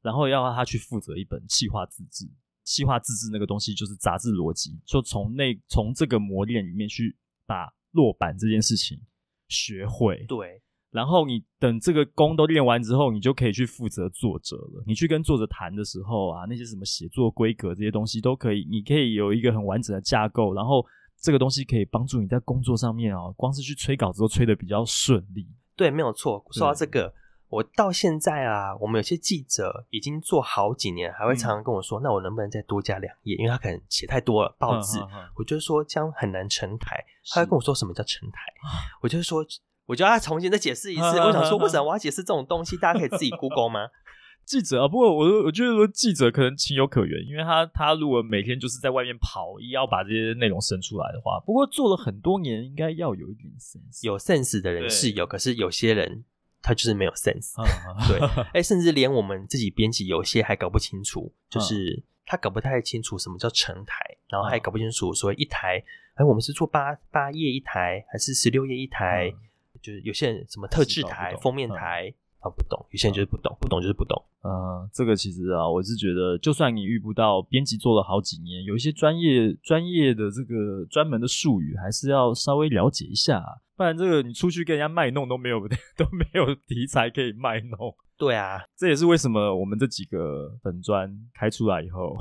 [0.00, 2.26] 然后要他去负责一本企划自制。
[2.66, 9.00] 细化自制那个东西就是杂志逻辑，就从那从这个磨练里面去把落板这件事情
[9.48, 10.26] 学会。
[10.26, 14.82] 对，然后你等这个功都练完之后，你就可以去负责作者了。
[14.84, 20.84] 你去跟作者谈的时候啊，那些什么写作规格这些东西都可以，你可以有一个很完整的架构，然后
[21.22, 25.48] 这个东西可以帮助你在工作上面啊，光是去催稿子都催得比较顺利。
[25.76, 26.44] 对，没有错。
[26.50, 27.14] 说到这个。
[27.48, 33.36] 我到现在啊，我们有些记者已经做好几年，还会常常跟我说：“嗯、那我能不能再多加两页？
[33.36, 34.98] 因为他可能写太多了，报纸。
[34.98, 37.04] 嗯”嗯嗯、我就说这样很难成台。
[37.30, 38.40] 他会跟我说什么叫成台？
[39.00, 39.46] 我就说，
[39.86, 41.02] 我就要他重新再解释一次。
[41.02, 42.76] 嗯、我想说，为什么我要解释这种东西？
[42.76, 43.88] 大家可以自己 Google 吗？
[44.44, 54.04] 记者啊，不过我我觉得说记者可能情有可原，因为他他如果每天就是在外面跑，要把这些内容生出来的话，不过做了很多年，应该要有一点 sense。
[54.04, 56.24] 有 sense 的人是有，可是有些人。
[56.66, 57.54] 他就是没有 sense，
[58.08, 58.18] 对，
[58.50, 63.96] 哎、欸，甚至连我们自己编辑有些还搞不清楚，就是他搞不太清楚什么叫成台，
[64.28, 65.80] 然后还搞不清楚所谓一台，
[66.14, 69.32] 哎，我们是做八八页一台还是十六页一台？
[69.80, 72.12] 就是有些人什么特制台、封面台，
[72.48, 74.16] 他不懂；有些人就是不懂，不懂就是不懂。
[74.42, 83.44] 呃，这个其实啊，我是觉得，就算你遇不到编辑做了好几年，有一些专业专业的这个专门的术语，还是要稍微了解一下。
[83.76, 85.60] 不然这个你出去跟人家卖弄都没有
[85.98, 87.94] 都没有题材可以卖弄。
[88.16, 92.16] 对啊，这也是为什么我们这几个粉砖开出来以后，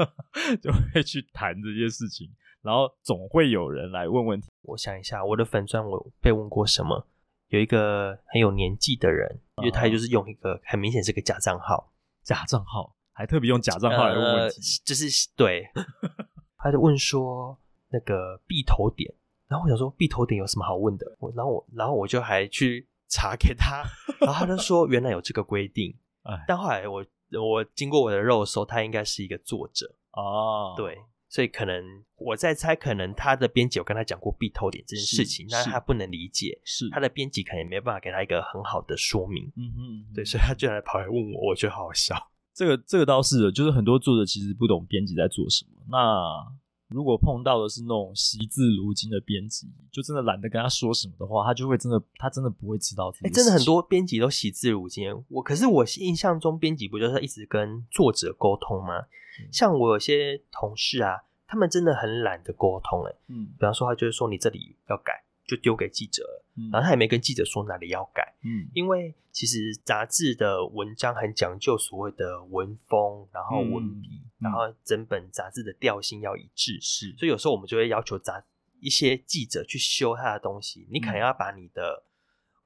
[0.60, 2.28] 就会去谈这些事情，
[2.60, 4.48] 然后总会有人来问问题。
[4.62, 7.06] 我想一下，我的粉砖我被问过什么？
[7.48, 15.06] 有一个很有年纪的人，因为他就是用一个很明显是个假账号，假账号还特别用假账号来问问题，呃、就是
[15.36, 15.68] 对，
[16.58, 17.58] 他就问说
[17.90, 19.12] 那个币头点。
[19.48, 21.06] 然后我想说，币头点有什么好问的？
[21.20, 23.82] 我然后我然后我就还去查给他，
[24.20, 25.96] 然后他就说原来有这个规定。
[26.46, 27.02] 但后来我
[27.40, 39.44] 我经过我的肉搜，他应该是一个作者哦，对，所以可能我在猜，可能他的编辑有跟他讲过必透点这件事情，但是他不能理解，是他的编辑可能也没办法给他一个很好的说明。
[39.56, 42.14] 嗯哼，对，所以他居然跑来问我，我觉得好好笑。
[42.54, 45.82] 这个这个倒是的，就是很多作者其实不懂编辑在做什么。
[45.88, 46.58] 那。
[46.88, 53.12] 如果碰到的是那种惜字如金的编辑，就真的懒得跟他说什么的话，他就会真的，他真的不会知道。
[53.20, 55.04] 哎、欸，真的很多编辑都惜字如金。
[55.28, 59.04] 我可是我印象中，编辑不就是一直跟作者沟通吗？
[59.40, 63.10] 嗯、像我有些同事啊，他们真的很懒得沟通、欸。
[63.10, 65.24] 哎，嗯，比方说，他就是说你这里要改。
[65.48, 78.44] 就丢给记者了，嗯、然后他也没跟记者说哪里要改，嗯，因为其实杂志的文章很讲究所谓的文风，然后文笔，嗯、然后整本杂志的调性要一致，是，所以有时候我们就会要求杂
[78.80, 82.02] 一些记者去修他的东西，你可能要把你的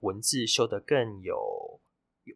[0.01, 1.39] 文字修得更有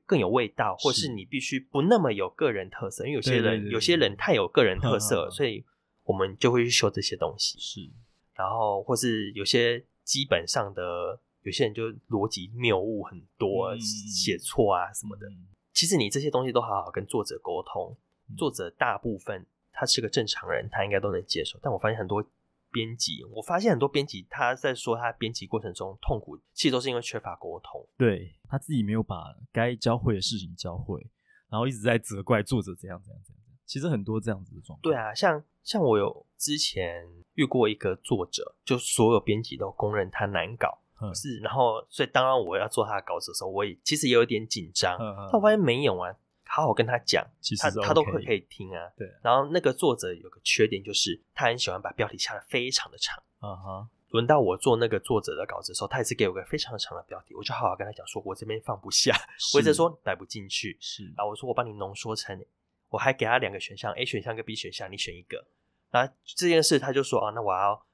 [0.05, 5.65] 更有味道，或是你必须不那么有个人特色，因为有些人对对对对有些人太有个人特色，呵呵所以
[6.05, 7.91] 我们就会去修这些东西，是，
[8.35, 9.85] 然后或是有些。
[10.07, 15.27] 基本上的有些人就逻辑谬误很多，写错、嗯、啊什么的。
[15.73, 17.93] 其实你这些东西都好好跟作者沟通，
[18.31, 21.59] 嗯、作者大部分他是个正常人，他应该都能接受。
[21.61, 22.31] 但我发现很多编
[22.77, 27.83] 编辑，我发现很多编辑他在说他编辑过程中痛苦，其实都是因为缺乏沟通。
[27.97, 31.01] 对，他自己没有把该教会的事情教会，
[31.49, 33.41] 然后一直在责怪作者这样这样这样。
[33.65, 34.83] 其实很多这样子的状况。
[34.83, 44.99] 对啊，像像我有之前遇过一个作者，就所有编辑都公认他难搞，嗯、是，然后所以当然我要做他的稿子的时候，我也其实也有点紧张。
[45.01, 46.15] 嗯嗯、但我发现没有啊。
[46.57, 48.91] 好好跟他讲，其实他他都会可以听啊。
[48.97, 49.07] 对。
[49.23, 53.23] 然后那个作者有个缺点，就是他很喜欢把标题下的非常的长。
[53.41, 53.89] 啊哈。
[54.09, 59.15] 轮到我做那个作者的稿子的时候，他也是给我个非常长的标题，我就好好跟他讲，说我这边放不下，
[59.53, 60.79] 或者说摆不进去。
[60.81, 61.05] 是。
[61.15, 62.43] 然后我说我帮你浓缩成，
[62.89, 65.47] 我还给他两个选项，A 选项跟 B 选项，你选一个。
[65.91, 67.85] 然后这件事他就说啊，那我要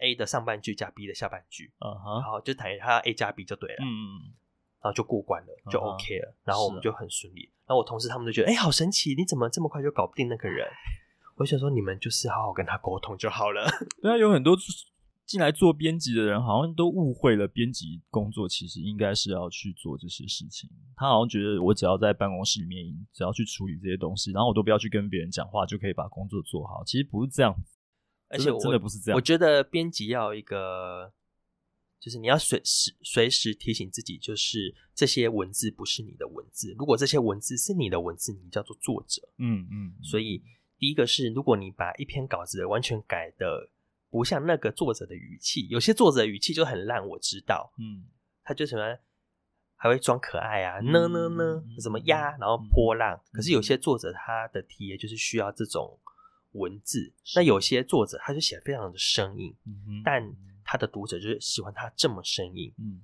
[0.00, 1.72] A 的上半句加 B 的下半句。
[1.78, 2.20] 嗯哼。
[2.20, 3.78] 然后就等于他 A 加 B 就对了。
[3.80, 4.34] 嗯。
[4.86, 6.34] 然后就过关了，就 OK 了。
[6.44, 7.50] 然后我们就很顺利。
[7.66, 9.16] 然后我同事他们都觉得，哎，好神奇！
[9.16, 10.64] 你怎么这么快就搞不定那个人？
[11.34, 13.68] 我想说，你们就是好好跟他沟通就好了。
[14.00, 14.56] 对啊，有很多
[15.26, 20.70] 进来做编辑的人，好像都误会了编辑工作其实应该是要去做这些事情。
[20.94, 26.84] 他好像觉得我只要在办公室里面，只要去处理这些东西，然后我都不要去跟别人讲话，就可以把工作做好。
[26.84, 27.76] 其实不是这样子，
[28.28, 29.16] 而且真的不是这样。
[29.16, 31.12] 我觉得编辑要有一个。
[32.06, 36.72] 就是你要随时随时提醒自己，就是这些文字不是你的文字。
[36.78, 39.28] 如果这些文字是你的文字，你叫做作者。
[39.38, 39.92] 嗯嗯。
[40.04, 40.40] 所以
[40.78, 43.68] 第一个是，如果你把一篇稿子完全改的
[44.08, 47.72] 不像那个作者的语气，有些作者的语气就很烂，我知道。
[47.76, 48.06] 嗯。
[48.44, 48.96] 他就什么
[49.74, 53.20] 还会装可爱啊，呢呢呢，什么呀，然后波浪。
[53.32, 55.98] 可是有些作者他的题就是需要这种
[56.52, 59.52] 文字，那有些作者他就写得非常的生硬，
[60.04, 60.22] 但。
[60.68, 63.00] 他的读者就是喜欢他这么生硬，嗯，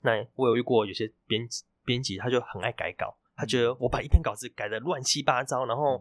[0.00, 6.00] 那我有遇过有些编辑，编辑他就很爱改稿，他觉得我把一篇稿子改得乱七八糟，然后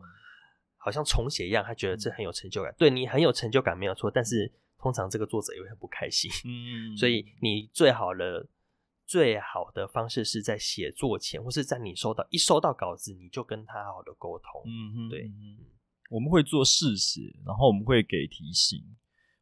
[0.77, 2.71] 好像重写一样，他觉得这很有成就感。
[2.71, 8.47] 嗯、对你很有成就感没有错，但是通常这个作者也会很不开心，嗯，所以你最好的
[9.07, 15.57] 最好的方式是在写作前，或是在你收到一收到稿子，你就跟他好好的沟通，嗯对，嗯，
[16.11, 18.79] 我们会做试写，然后我们会给提醒。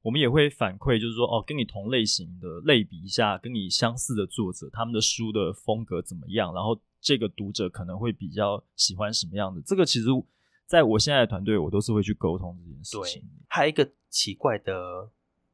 [0.01, 6.53] 我们也会反馈，就是说，哦，跟你同类型的类比一下，跟你相似的作者，他们的书的风格怎么样？
[6.53, 9.61] 然后这个读者可能会比较喜欢什么样的？
[9.61, 10.07] 这个其实，
[10.65, 13.21] 在我现在的团队，我都是会去沟通这件事情。
[13.21, 15.11] 对，还有一个奇怪的，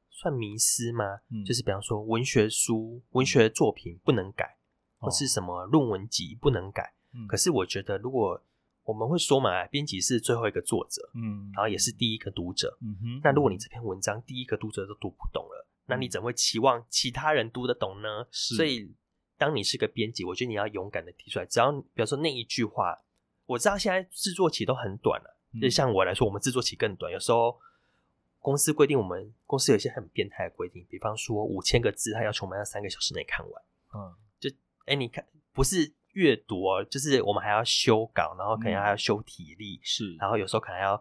[0.10, 1.04] 算迷思吗？
[1.30, 4.58] 嗯，就是比方说，文学书、文学作品不能改，
[4.98, 6.94] 或是什么论文集不能改。
[7.14, 8.42] 嗯，可是我觉得，如果
[8.88, 13.22] 我们会说嘛，编辑是最后一个作者，嗯，然后也是第一个读者，嗯哼。
[13.22, 18.26] 那如果你这篇文章第一个读者都读不懂了，嗯，那你怎么会期望其他人读得懂呢？
[18.32, 18.90] 所以，
[19.38, 21.46] 当你是个编辑，我觉得你要勇敢的提出来。
[21.46, 22.98] 只要比如说那一句话，
[23.46, 27.12] 我知道现在制作期都很短了，嗯，就像我来说，我们制作期更短。
[27.12, 27.60] 有时候
[28.40, 33.64] 公司规定，我们公司有一些很变态的规定，比方说五千个字，他要求我们要三个小时内看完。
[33.94, 34.50] 嗯，就
[34.86, 35.92] 哎，你看不是。
[36.18, 40.96] 阅读哦，就是我们还要修稿，然后可能还要修体力，是、嗯，然后有时候可能还要，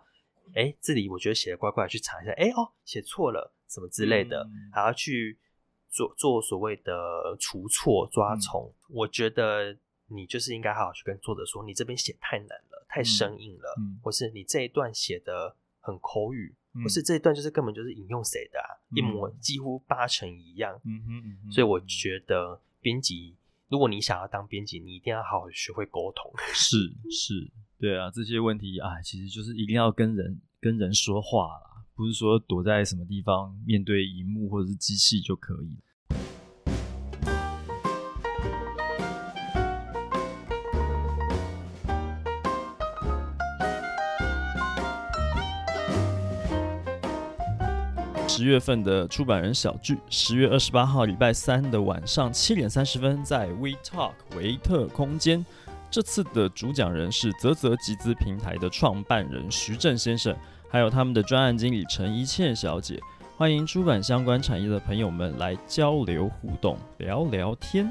[0.55, 5.39] 哎、欸，这里我觉得写的怪怪，去查一下，哎、欸、哦，写错了什么之类的，嗯、还要去
[5.89, 8.97] 做做所谓的除错抓虫、嗯。
[8.97, 9.75] 我觉得
[10.09, 20.79] 你就是应该好好去跟作者说，你这边写太难了，太生硬了，嗯、或是你这一段写的很口语、嗯，或是这一段就是根本就是引用谁的、啊嗯，一模几乎八成一样。
[20.85, 23.35] 嗯哼嗯哼，所以我觉得编辑。
[23.69, 26.31] 如果你想要当编辑，你一定要好好学会沟通。
[26.55, 26.77] 是
[27.11, 35.77] 是，对啊，这些问题啊，其实就是一定要跟人跟人说话啦，不是说躲在什么地方面对荧幕或者是机器就可以。
[48.37, 55.43] 十月份的出版人小聚，十月二十八号礼拜三的晚上七点三十分，在 We Talk 维特空间。
[55.91, 60.37] 这次的主讲人是泽泽集资平台的创办人徐正先生，
[60.69, 63.01] 还有他们的专案经理陈一倩小姐。
[63.39, 67.91] 欢迎出版相关产业的朋友们来交流互动，聊聊天。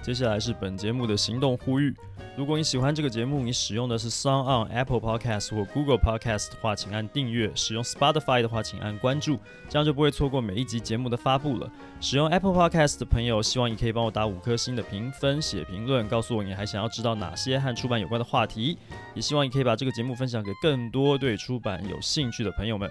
[0.00, 1.94] 接下来是本节目的行动呼吁。
[2.34, 9.38] 如果你喜欢这个节目，你使用的是 SoundOn、Apple Podcast 或 Google Podcast 的话，请按订阅；使用 Spotify 的话，请按关注，
[9.68, 11.70] 这样就不会错过每一集节目的发布了。
[12.00, 18.78] 使用 Apple Podcast 的朋友，希望你可以帮我打五颗星的评分、写评论，告诉我你还想要知道哪些和出版有关的话题。
[19.14, 22.88] 也希望你可以把这个节目分享给更多对出版有兴趣的朋友们。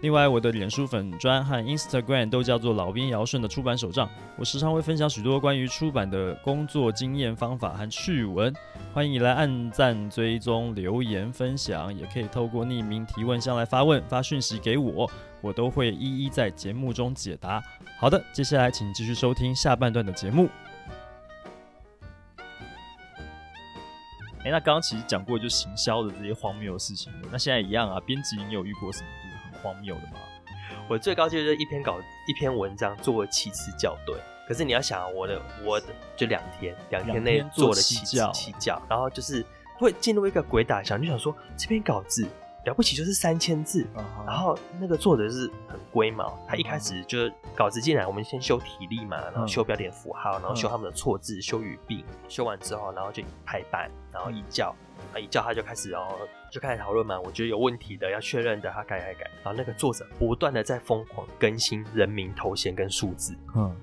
[0.00, 8.54] 另外，我的脸书粉专和 Instagram 都叫做老兵姚顺的出版手账，我时常会分享许多关于出版的工作经验、方法和趣闻，
[8.92, 15.10] 欢迎你来按赞、追踪、留言、分享，也可以透过匿名提问箱来发问、发讯息给我。
[15.40, 17.62] 我都会一一在节目中解答。
[17.98, 20.48] 好的，接下来请继续收听下半段的节目。
[24.44, 29.08] 哎，那刚刚其实讲过就行销的这些荒谬的事情，那现在一样啊，编辑你有遇过什么
[29.66, 30.18] 荒谬的吗？
[30.88, 31.98] 我最高就是一篇稿
[32.28, 35.86] 一篇文章做了七次校对，可是你要想我的我的
[36.16, 39.44] 就两天两天内做了七次七校，然后就是
[39.78, 42.26] 会进入一个鬼打墙，就想说这篇稿子
[42.66, 44.26] 了不起就是三千字，uh -huh.
[44.26, 54.74] 然后那个作者是很龟毛，他一开始就是稿子进来，我们先修体力嘛，然后修标点符号，然后修他们的错字，修语病，修完之后，然后就排版，然后一校。
[55.12, 55.20] 啊！
[55.20, 56.18] 一叫他就开始，然后
[56.50, 57.20] 就开始讨论嘛。
[57.20, 59.30] 我觉得有问题的，要确认的，他改改改。
[59.42, 63.36] 然后那个作者不断的在疯狂更新人名、头衔跟数字。
[63.54, 63.74] 嗯，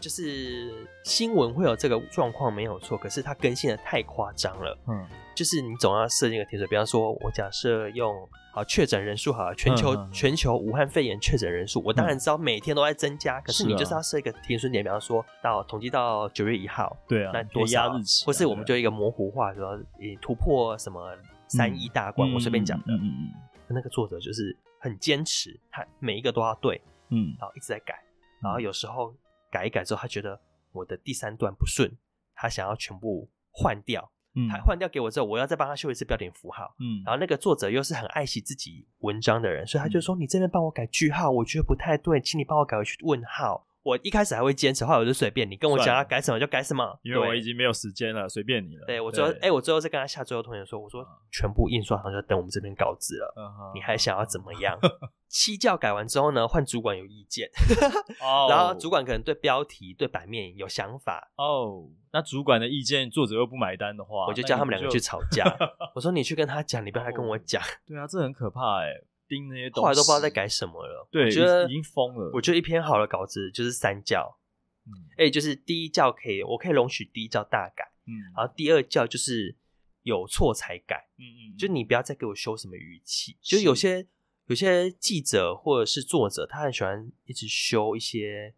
[0.00, 0.72] 就是
[1.04, 4.78] 新闻会有这个状况没有错，可是他更新的太夸张了。
[4.88, 8.28] 嗯，就是你总要设定一个停水，比方说我假设用。
[8.54, 21.16] 好，确诊人数好了，全球、嗯、全球武汉肺炎确诊人数，我当然知道每天都在增加，嗯、可是你就是要设一个停损点，比方说到统计到九月一号，对啊，那多压日期，或是我们就一个模糊化，说你突破什么
[21.56, 23.32] 三亿大关，嗯、我随便讲的，嗯嗯嗯，
[23.68, 26.80] 那个作者就是很坚持，他每一个都要对，
[27.10, 27.94] 嗯，然后一直在改，
[28.40, 29.14] 然后有时候
[29.50, 30.40] 改一改之后，他觉得
[30.72, 31.90] 我的第三段不顺，
[32.34, 34.10] 他想要全部换掉。
[34.34, 36.74] 嗯，他换掉给我之后，我要再帮他修一次标点符号。
[36.78, 48.86] 嗯，然后那个作者又是很爱惜自己文章的人，所以他就说：“你这边帮我改句号，我觉得不太对，请你帮我改回去问号。”我一开始还会坚持，后来我就随便你跟我讲要改什么就改什么，因为我已经没有时间了，随便你了。
[48.86, 53.34] 对，我最后，哎、欸，我最后再跟他下最后通牒说：“我说全部印刷好像等我们这边稿子了，
[53.74, 54.78] 你还想要怎么样？
[55.28, 57.48] ”七教改完之后呢，换主管有意见，
[58.50, 61.32] 然后主管可能对标题、对版面有想法。
[61.36, 65.44] 哦，那主管的意见作者又不买单的话，我就叫他们两个去吵架。
[65.96, 68.92] 我说：“你去跟他讲，你不要来跟我讲。”对啊，这很可怕哎。
[69.40, 71.08] 那些东西后来都不知道在改什么了。
[71.10, 72.30] 对，我觉得已经疯了。
[72.34, 74.38] 我觉得一篇好的稿子就是三教，
[74.86, 79.56] 嗯，哎，就是第一教可以，我可以容许第一教大改，嗯，然后第二教就是
[80.02, 84.06] 有错才改，嗯嗯，就你不要再给我修什么语气，就有些
[84.46, 88.54] 有些记者或者是作者，他很喜欢一直修一些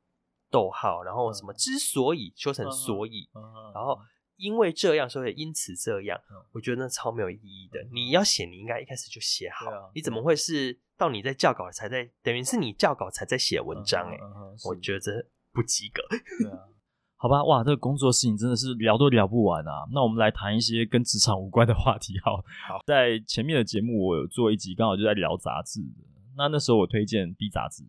[0.51, 3.29] 逗号，然后什么之所以修成所以，
[3.75, 3.99] 然后。
[4.37, 6.20] 因为这样，所以因此这样，
[6.53, 7.80] 我觉得那超没有意义的。
[7.93, 9.66] 你要写，你应该一开始就写好。
[9.95, 14.11] 你怎么会是到你在校稿才在，等于是你校稿才在写文章？
[14.11, 14.18] 哎，
[14.64, 16.03] 我觉得不及格。
[16.41, 16.59] 对啊，
[17.16, 19.87] 好吧，哇，这个工作事情真的是聊都聊不完啊。
[19.93, 22.18] 那我们来谈一些跟职场无关的话题。
[22.24, 22.37] 好，
[22.68, 25.80] 好，在前面的节目我有做一集，刚好就在聊杂志。
[26.37, 27.85] 那那时候我推荐 B 杂志。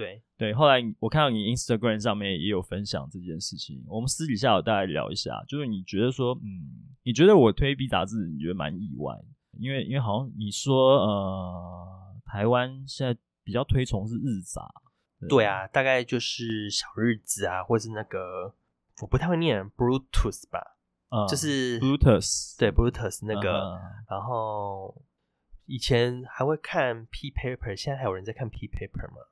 [0.00, 0.22] 对。
[0.38, 9.14] 对，后来我看到你 Instagram 上面也有分享这件事情，我们私底下有大概聊一下，就是你觉得说，嗯，你觉得我推 B 杂志，你觉得蛮意外，
[9.58, 14.66] 因为因为好像你说，呃，台湾现在比较推崇是日杂，
[15.20, 18.54] 对，对啊，大概就是小日子啊，或是那个
[19.02, 20.78] 我不太会念 Bluetooth 吧，
[21.10, 25.02] 嗯，就是 Brutus，对 Brutus 那个，嗯，然后
[25.66, 29.26] 以前还会看 P Paper，现在还有人在看 P Paper 吗？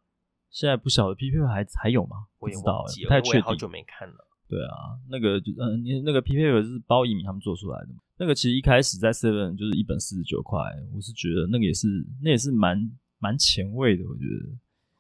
[0.51, 2.27] 现在不晓得 P Paper 还还有吗？
[2.39, 3.43] 我也不知道，不太确定。
[3.43, 4.27] 好久没看了。
[4.49, 8.01] 对啊，那个就嗯，你那个 P Paper 是包一鸣他们做出来的嘛？
[8.17, 10.59] 那个其实一开始在 Seven 就是一本四十九块，
[10.95, 11.87] 我是觉得那个也是
[12.23, 14.05] 那也是蛮蛮前卫的。
[14.09, 14.59] 我觉得，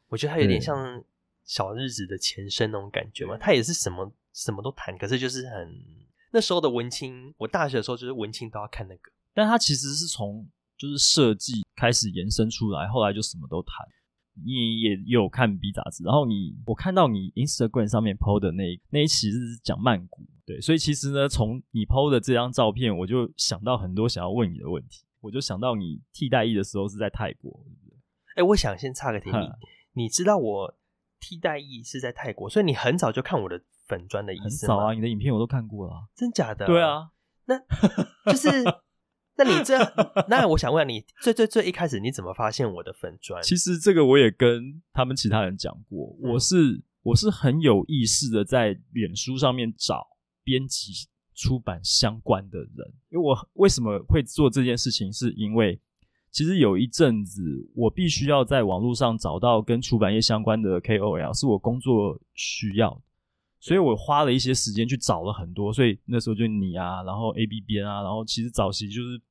[0.08, 1.02] 我觉得它有点像
[1.44, 3.38] 小日子的前身那种感觉嘛。
[3.38, 5.82] 它也是什么什么都谈，可是就是很
[6.30, 7.34] 那时候的文青。
[7.38, 10.46] 我大学的时候就是文青都要看那个，但它其实是从
[10.76, 13.88] 就是设计开始延伸出来，后来就什么都谈。
[14.44, 27.96] 你也有看 B 杂志，然后你我看到你 Instagram 上面 PO 的那那一期是讲曼谷，对，所以其实呢，从你 PO 的这张照片，我就想到很多想要问你的问题，我就想到你替代役的时候是在泰国，对不对？
[28.36, 30.74] 哎，我想先插个题，你你知道我
[31.20, 34.66] 替代役是在泰国，所以你很早就看我的粉砖的意思？
[34.66, 36.66] 很早啊，你的影片我都看过了，真假的？
[36.66, 37.10] 对啊，
[37.46, 37.58] 那
[38.32, 38.64] 就是。
[39.38, 39.78] 那你这，
[40.28, 43.40] 那我想问你，最最最一开始你怎么发现我的粉砖？
[43.40, 50.04] 其实这个我也跟他们其他人讲过，我是我是很有意识的在脸书上面找
[50.42, 55.80] 编辑出版相关的人，因为我为什么会做这件事情，是因为
[56.32, 57.40] 其实有一阵子
[57.76, 63.02] 我必须要在网络上找到跟出版业相关的 KOL，是我工作需要的，
[63.60, 69.22] 所以我花了一些时间去找了很多，所以那时候就你啊，然后 AB 编啊，然后其实早期就是。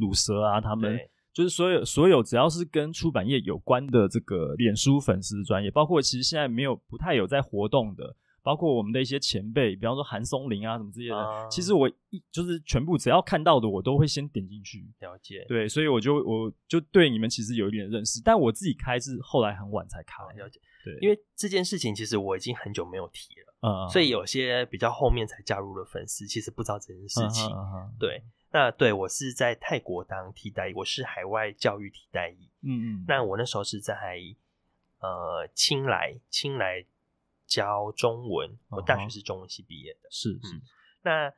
[0.00, 0.98] 鲁蛇啊，他们
[1.32, 15.44] 就是所有所有只要是跟出版业有关的这个脸书粉丝专业，包括其实现在没有不太有在活动的，包括我们的一些前辈，比方说韩松林啊什么这些的，啊、其实我一就是全部只要看到的，我都会先点进去了解。
[15.48, 20.24] 对，所以我就我就对你们其实有一点认识，但我自己开是后来很晚才开。
[20.36, 20.60] 了解。
[20.82, 27.50] 对，因为这件事情其实我已经很久没有提了，嗯，所以有些比较后面才加入的粉丝，其实不知道这件事情。
[27.98, 28.22] 对，
[28.52, 32.50] 那对我是在泰国当替代役，我是海外教育替代役。
[32.62, 33.94] 嗯嗯，那我那时候是在
[35.00, 36.84] 呃清莱，清莱
[37.46, 40.08] 教中文，我大学是中文系毕业的。
[40.10, 40.62] 是是、嗯。
[41.02, 41.32] 那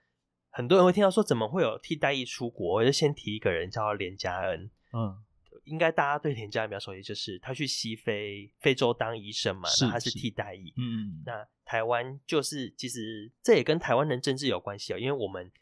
[0.50, 2.74] 很多人会听到说，怎么会有替代役出国？
[2.74, 4.70] 我就先提一个人，叫连加恩。
[4.92, 5.22] 嗯。
[5.64, 10.74] 应该大家对田家比较熟悉，就是他去西非非洲当医生嘛，那他是替代役。
[10.76, 15.52] 嗯，那台湾就是其实这也跟台湾人政治有关系哦，因为我们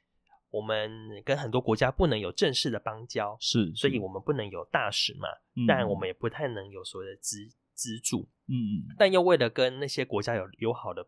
[0.50, 0.90] 我们
[1.24, 7.38] 跟很多国家不能有正式的邦交，是，是，所以我们不能有大使嘛，嗯、但我们也不太能有所谓的资
[7.72, 8.28] 资助。
[8.46, 11.02] 嗯嗯，但又为了跟那些国家有友好的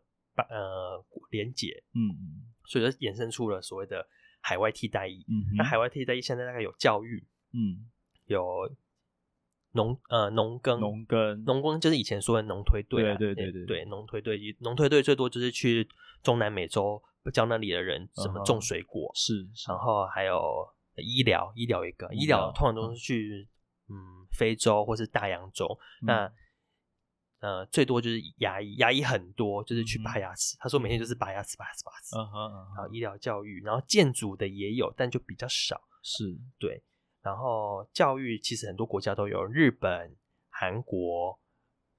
[0.49, 4.05] 呃连结，嗯，所以就衍生出了所谓的
[4.41, 5.25] 海外替代役。
[5.27, 7.89] 嗯，那海外替代役现在大概有教育，嗯，
[8.25, 8.75] 有。
[9.75, 15.89] 农呃农耕农耕农耕就是以前说的农推队啊，对对对对对农推队农推队最多就是去
[16.21, 19.77] 中南美洲教那里的人怎么种水果，是，然。
[19.77, 22.97] 后还有医疗医疗一个医疗通常都是。
[22.97, 23.47] 去
[23.89, 26.31] 嗯非洲或是大洋洲，那。
[27.39, 36.23] 呃最多就是牙医牙医很多就是去拔牙齿，他说每天就是拔牙齿拔牙齿拔牙齿，然后医疗教育，然后建筑的也有，但就比较少，是。
[36.57, 36.81] 对。
[37.21, 40.15] 然后教育其实很多国家都有，日本、
[40.49, 41.37] 韩国，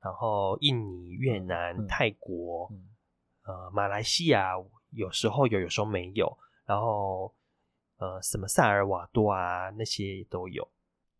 [0.00, 2.88] 然后印尼、越南、嗯、泰国，嗯、
[3.42, 4.52] 呃，马来西亚
[4.94, 6.38] 有时候有，有时候没有。
[6.66, 7.34] 然后
[7.98, 10.66] 呃，什么萨尔瓦多啊那些都有。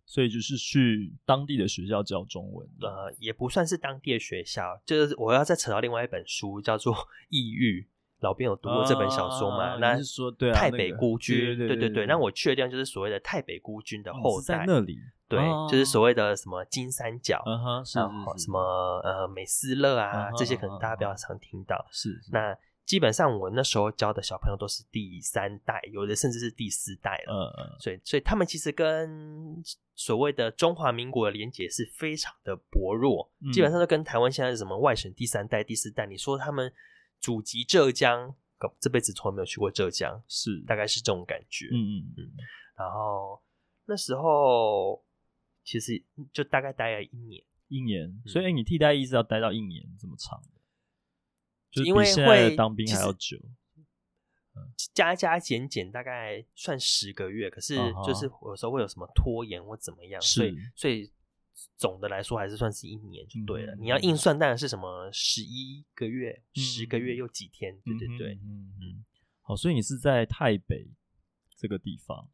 [0.06, 6.94] 所以就是去当地的学校教中文，呃，也不算是当地的学校，就是我要再扯到另外一本书，叫做
[7.30, 7.88] 《异域》。
[8.20, 9.72] 老编有读过这本小说吗？
[9.72, 12.06] 啊、那是说对啊，太北孤军，对对对。
[12.06, 14.98] 那我去的地方就是所谓的太北孤军的后代，在那里，
[15.28, 17.42] 对，啊、就是所谓的什么金三角，
[17.84, 18.60] 什么
[19.04, 21.86] 呃美斯乐啊，这些可能大家比较常听到。
[21.90, 27.32] 是，那基本上我那时候教的小朋友都是第三代，有的甚至是第四代了。
[27.32, 29.62] 嗯嗯，所以所以他们其实跟
[29.94, 36.72] 所谓的中华民国的连结是非常的薄弱，嗯、基本上都跟台湾现在是什么外省第三代、第四代，你说他们。
[37.20, 38.34] 祖籍浙江，
[38.78, 41.68] 这辈子从来没有去过浙江，是大概是这种感觉。
[41.72, 42.32] 嗯嗯嗯。
[42.76, 43.40] 然后
[43.86, 45.02] 那时候
[45.64, 46.04] 其实
[46.34, 48.14] 就大概待了一年，一年。
[48.26, 50.38] 所以你替代役是要待到一年这么长
[51.74, 53.38] 的，就因为会当兵还要久。
[54.92, 61.10] 加加减减大概算十个月，可是就是有时候会有什么拖延或怎么样，所以所以。
[61.76, 63.74] 总的来说还是算是一年就对了。
[63.74, 67.80] 嗯、你要硬算，当然是什么十一个月、嗯、十个月又几天？
[67.84, 69.04] 对对对，嗯嗯。
[69.40, 70.88] 好，所以你是在台北
[71.56, 72.28] 这个地方。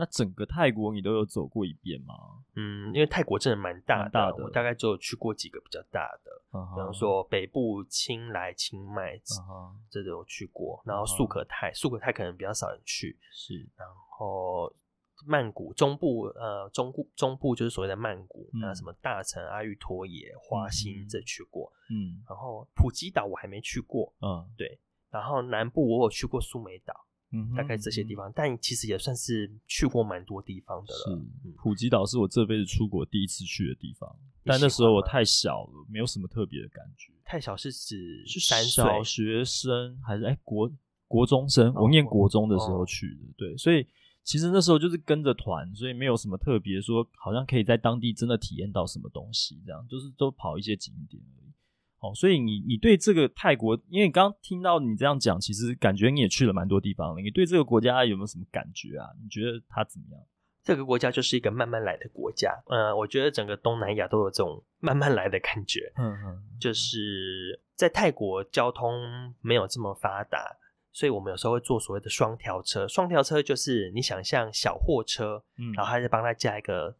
[0.00, 2.14] 对，那整个泰国你都有走过一遍吗？
[2.56, 10.82] 嗯，因为泰国真的蛮大的，大的我大概只有去过几个比较大的，嗯、比方说北部清莱、清迈，嗯、这都有去过。
[10.84, 13.18] 然后素可泰，素可泰可能比较少人去。
[13.32, 14.74] 是，然后。
[15.26, 24.80] 曼谷中部，呃，中部中部就是所谓的曼谷，那、嗯、什么大城、阿育陀耶、花心这去过，嗯，然后普吉岛我还没去过，嗯，对，
[25.10, 26.94] 然后南部我有去过苏梅岛，
[27.32, 31.20] 嗯，大概这些地方，嗯、但其实也算是去过蛮多地方的了。
[31.56, 34.14] 普吉岛是我这辈子出国第一次去的地方，
[34.44, 37.12] 但那时候我太小了，没有什么特别的感觉。
[37.24, 40.70] 太小是指是小学生还是哎国
[41.06, 41.68] 国中生？
[41.74, 43.86] 哦、我念国中的时候去的，哦、对，所以。
[44.22, 51.50] 其实那时候就是跟着团，所以没有什么特别说，好像可以在当地真的体验到什么东西，这样就是都跑一些景点而已。
[52.00, 57.20] 哦，所以你你对这个泰国，因为你刚刚听到你这样讲，其实感觉你也去了蛮多地方了。
[57.20, 59.06] 你对这个国家有没有什么感觉啊？
[59.22, 60.20] 你觉得它怎么样？
[60.62, 62.52] 这个国家就是一个慢慢来的国家。
[62.68, 65.92] 嗯，我觉得整个东南亚都有这种 慢慢来的感觉。
[65.96, 70.56] 嗯嗯，就是在泰国交通没有这么发达。
[70.92, 76.96] 所以我们有时候会坐所谓的双条车，双条车就是你想象小货车，嗯，然后还是帮他加一个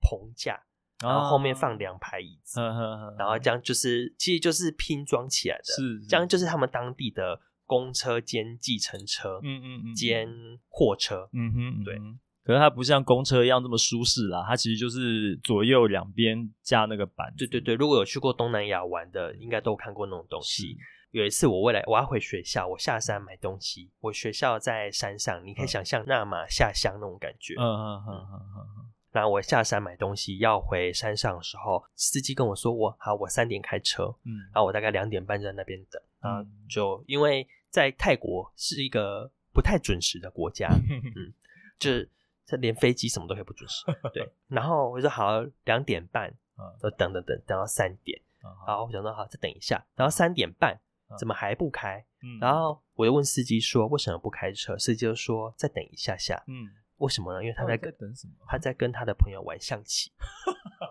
[0.00, 0.60] 棚架，
[1.00, 10.28] 然后后面放两排椅子，哦、然后这样就是其实就是拼装起来的，是，是这样就是他们当地的公车兼计程车，嗯嗯嗯，兼
[10.68, 11.98] 货车，嗯哼，对。
[12.44, 17.30] 可是它不像公车一样这么舒适啦，它其实就是左右两边架那个板。
[17.36, 20.74] 对对对，如果有去过东南亚玩的，应该都看过那种东西。
[21.10, 27.54] 有一次我未来我要回学校，我下山买东西，我学校在山上，你可以想象纳马下乡那种感觉。
[27.58, 28.92] 嗯嗯嗯嗯嗯。
[29.18, 41.34] 然后我下山买东西要回山上的时候，司机跟我说我好，我三点开车，嗯，然后我大概两点半在那边等，啊、嗯，就因为在泰国是一个不太准时的国家， 嗯，
[41.80, 42.08] 就是
[42.46, 46.32] 这连飞机什么都可以不准时， 对，然后我就说好，两点半，
[46.80, 48.22] 就等等等等到三点，
[48.68, 50.78] 然后我想说好，再等一下，然后三点半
[51.18, 52.06] 怎么还不开？
[52.22, 54.78] 嗯，然后我就问司机说为什么不开车？
[54.78, 56.70] 司机就说再等一下下，嗯。
[56.98, 57.42] 为什么呢？
[57.42, 58.34] 因为他在跟等什么？
[58.48, 60.10] 他在跟他的朋友玩象棋，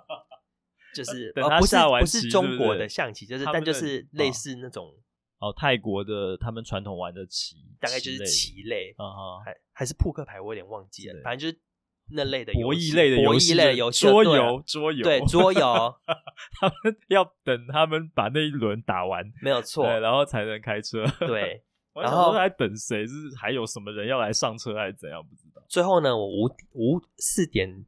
[0.95, 4.93] 就是等他下完棋，不是中国的象棋，就是但就是类似那种
[5.39, 11.61] 哦，泰国的他们传统玩的棋，大概就是棋类啊，还还是扑克牌，我有点忘记了，反正就是
[12.09, 15.61] 那类的博弈类的博弈类的游戏，桌游桌游对 桌游，
[16.59, 21.63] 他们要等他们把那一轮打完，没有错，然后才能开车，对。
[22.01, 23.05] 然后在等谁？
[23.05, 25.23] 是还有什么人要来上车还是怎样？
[25.23, 25.61] 不知道。
[25.67, 27.85] 最后呢，我五五四点，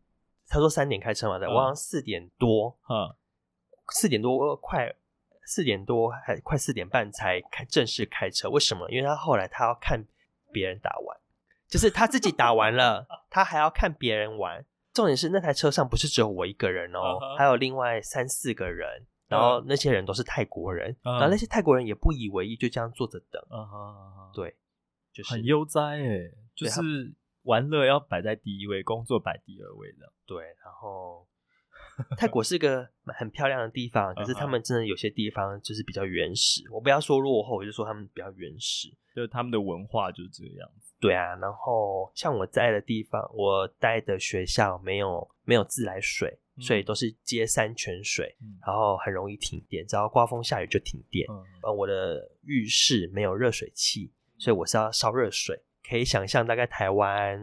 [0.48, 3.16] 他说三点开车嘛，对，我好像四点多，哈，
[3.90, 4.96] 四点多快
[5.46, 8.50] 四点多还快四点半才开正式开车。
[8.50, 8.90] 为什么？
[8.90, 10.06] 因为他后来他要看
[10.52, 11.18] 别人打完，
[11.68, 14.66] 就是他自己打完了， 他还要看别人玩。
[14.94, 19.06] 重点是那台车上不是只有我一个人哦，还有另外三四个人。
[19.30, 23.42] 然后那些人都是泰国人，嗯、然后那些泰国人也不以为意，就这样坐着等。
[24.34, 24.58] 对，
[25.14, 26.82] 就是很悠哉诶，就是
[27.44, 30.12] 玩乐要摆在第一位，工作摆第二位的。
[30.26, 31.28] 对，然后
[32.18, 36.64] 泰国是一个很漂亮的地方，可是他们真的有些地方就是比较原始。
[36.72, 40.94] 我不要说落后，我就说他们比较原始，就是他们的文化就是这个样子。
[41.00, 46.40] 对啊，然后像我在的地方，我待的学校没有没有自来水。
[46.62, 51.26] 所以都是接山泉水，嗯、然后很容易停电，只要刮风下雨就停电。
[51.32, 55.58] 嗯、呃，我的浴室没有热水器，所以我是要烧热水。
[55.90, 57.40] 可以想象大概台湾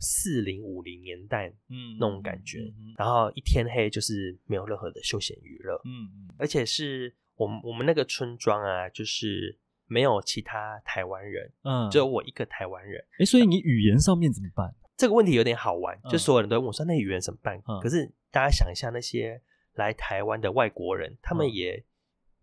[0.00, 2.58] 四零五零年代，嗯，那种感觉。
[2.58, 13.04] 嗯、然后一天黑就是没有任何的休闲娱乐，嗯嗯，而且是我们我们那个村庄啊，就是没有其他台湾人，嗯，只有我一个台湾人。
[13.18, 14.74] 哎，所以你语言上面怎么办？
[14.96, 19.40] 这个问题有点好玩，就所有人都问我说：“那语言怎么办？”可是大家想一下，那些
[19.72, 21.82] 来台湾的外国人，他们也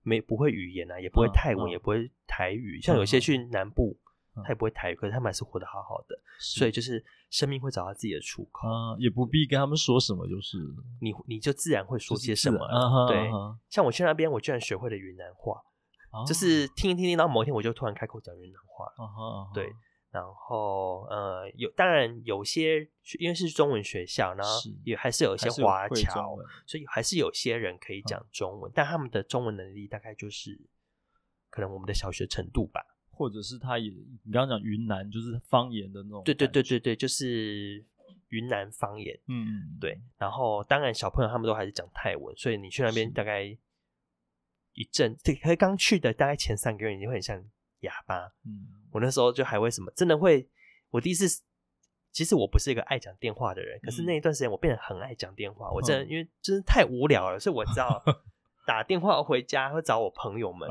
[0.01, 2.81] 没不会语言啊，也不会泰文，也不会台语。
[2.81, 3.99] 像有些去南部，
[4.43, 6.19] 他也不会台语，可是他们还是活得好好的。
[6.39, 8.67] 所以就是生命会找到自己的出口，
[8.99, 10.57] 也不必跟他们说什么，就是
[11.01, 12.59] 你你就自然会说些什么。
[13.07, 13.29] 对，
[13.69, 15.61] 像我去那边，我居然学会了云南话，
[16.25, 19.51] 就是听一听听，然后某一天我就突然开口讲云南话了。
[19.53, 19.71] 对。
[20.09, 22.79] 然后，呃，有当然有些，
[23.19, 24.51] 因为是中文学校，然后
[24.85, 26.35] 也还是有一些华侨，
[26.65, 30.57] 所以还是有些人可以讲中文，嗯、但他们的中文能力大概就是
[31.49, 32.81] 可能我们的小学程度吧，
[33.17, 33.89] 或者是他也，
[34.23, 37.83] 你刚刚讲云南就是方言的那种，对对对对对，就是
[38.29, 39.99] 云南方言，嗯，对。
[40.17, 47.43] 然后当然小朋友他们都还是讲泰文，所以你去那边大概一阵，这可是刚去的大概前三个月，你会很像。
[47.81, 50.49] 哑巴，嗯，我那时候就还会什么，真的会，
[50.89, 51.43] 我第一次，
[52.11, 58.03] 其实我不是一个爱讲电话的人，可是那一段时间我变得很爱讲电话，我真的因为真的太无聊了，所以我知道
[58.67, 60.67] 打电话回家会找我朋友们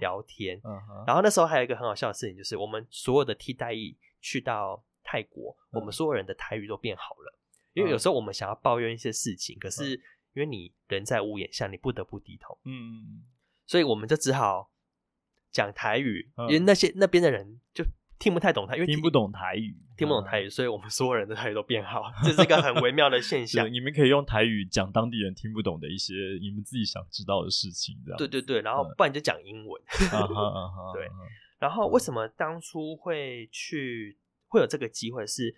[0.00, 0.60] 聊天，
[1.06, 7.38] 然后那时候还有一个很好笑的事情，就是我们所有的替代役去到泰国，我们所有人的台语都变好了，
[7.72, 9.94] 因为有时候我们想要抱怨一些事情，可是
[10.34, 13.24] 因为你人在屋檐下，你不得不低头，嗯，
[13.66, 14.70] 所以我们就只好。
[15.50, 17.82] 讲台语，因为那些那边的人就
[18.18, 23.72] 听不太懂台，因为听不懂台语，听不懂台语，所以我们所有人的台语都变好， 这是一个很微妙的现象。
[23.72, 28.18] 你们可以用台语讲当地人听不懂的一些你们自己想知道的事情，这样。
[28.18, 29.80] 对对对，然后不然就讲英文。
[30.94, 31.08] 对，
[31.58, 35.26] 然后为什么当初会去会有这个机会？
[35.26, 35.54] 是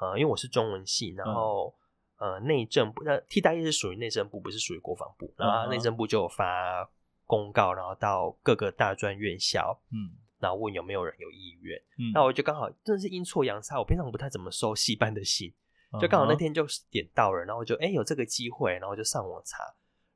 [0.00, 1.74] 呃，因为我是中文系，然后
[2.18, 6.90] 呃，内政部那替代役是属于内政部，不是属于国防部，然后内政部就有发。
[7.24, 10.12] 公告，然后到各个大专院校，嗯，
[10.42, 15.54] 然后问有没有人有意愿，嗯，那我就刚好真的是阴错阳差，我平常不太怎么收戏班的信，
[16.00, 19.62] 就刚好那天就点到了，然后就哎有这个机会，然后就上网查，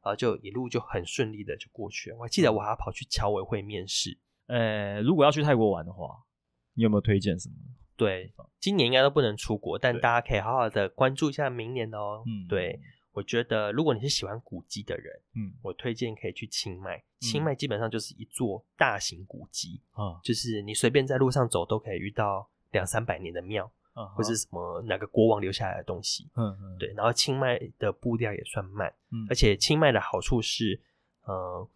[0.03, 2.17] 然后就一路就很顺利的就过去了。
[2.17, 4.19] 我还记得我还跑去侨委会面试，
[4.49, 6.25] 呃，如果要去泰国玩的话，
[6.75, 7.55] 你有没有推荐什么？
[7.97, 12.23] 对，今年应该都不能出国，但大家可以好好的关注一下明年哦。
[12.27, 12.79] 嗯，对。
[13.17, 17.03] 我觉得，如果你是喜欢古迹的人，嗯，我推荐可以去清迈。
[17.19, 26.93] 清迈基本上就是一座大型古迹，啊，就是你随便在路上走都可以遇到两三百年的庙，啊，或是什么哪个国王留下来的东西，嗯嗯，对。
[26.93, 30.79] 然后清迈的步调也算慢，嗯，而且清迈的好处是，
[31.25, 31.67] 呃，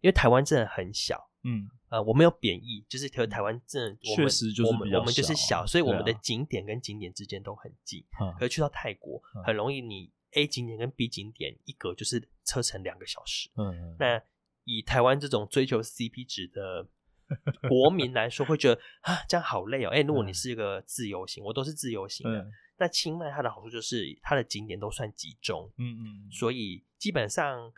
[0.00, 8.02] 因为台湾真的很小，嗯，呃，我没有贬义，就是台台湾真的确实就是我们我们就是小，所以我们的景点跟景点之间都很近，
[8.38, 10.10] 可是去到泰国很容易你。
[10.32, 13.48] A 景点跟 B 景点一隔就是车程两个小时。
[13.56, 14.22] 嗯，嗯，那
[14.64, 16.86] 以台湾这种追求 CP 值的
[17.68, 19.88] 国民来说，会觉得啊，这样好累哦。
[19.88, 22.40] 哎、欸，如果你是一个自由行，我都是自由行的。
[22.40, 27.72] 嗯、那清迈它的好处就是它的景点都算集中，嗯嗯，所以基本上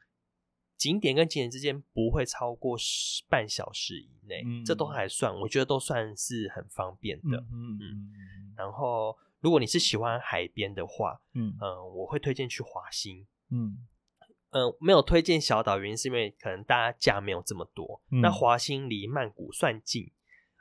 [0.76, 7.38] 景点跟景点之间不会超过十半小时以内，嗯、这都还算，我觉得都算是很方便的。
[7.38, 9.16] 嗯嗯，嗯，然后。
[9.41, 13.26] 如果你是喜欢海边的话，嗯、呃、我会推荐去华兴。
[13.51, 13.86] 嗯、
[14.51, 18.03] 呃、没有推荐小岛，原因是因为可能大家假没有这么多。
[18.11, 20.12] 嗯、那华兴离曼谷算近，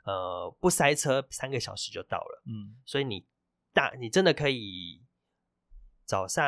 [0.04, 2.42] 呃，不塞车，三个小时就到了。
[2.46, 3.26] 嗯，所以你
[3.72, 5.04] 大你真的可以
[6.04, 6.42] 早上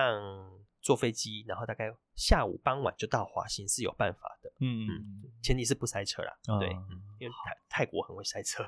[0.80, 4.50] 坐飞机，然后大概下午傍晚就到华兴是有办法的。
[4.60, 6.32] 嗯嗯，前提是不塞车啦。
[6.48, 6.70] 嗯、对，
[7.18, 8.64] 因为泰泰国很会塞车。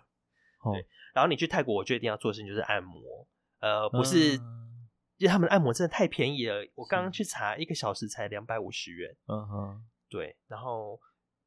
[0.61, 3.27] 哦、对，然后你去泰国，我决定要做的事情就是按摩。
[3.65, 4.87] 呃，不是，嗯、
[5.17, 6.57] 因为他们的按摩真的太便宜了。
[6.75, 9.17] 我刚刚去查，一个小时才两百五十元。
[9.27, 10.37] 嗯哼，对。
[10.49, 11.01] 然后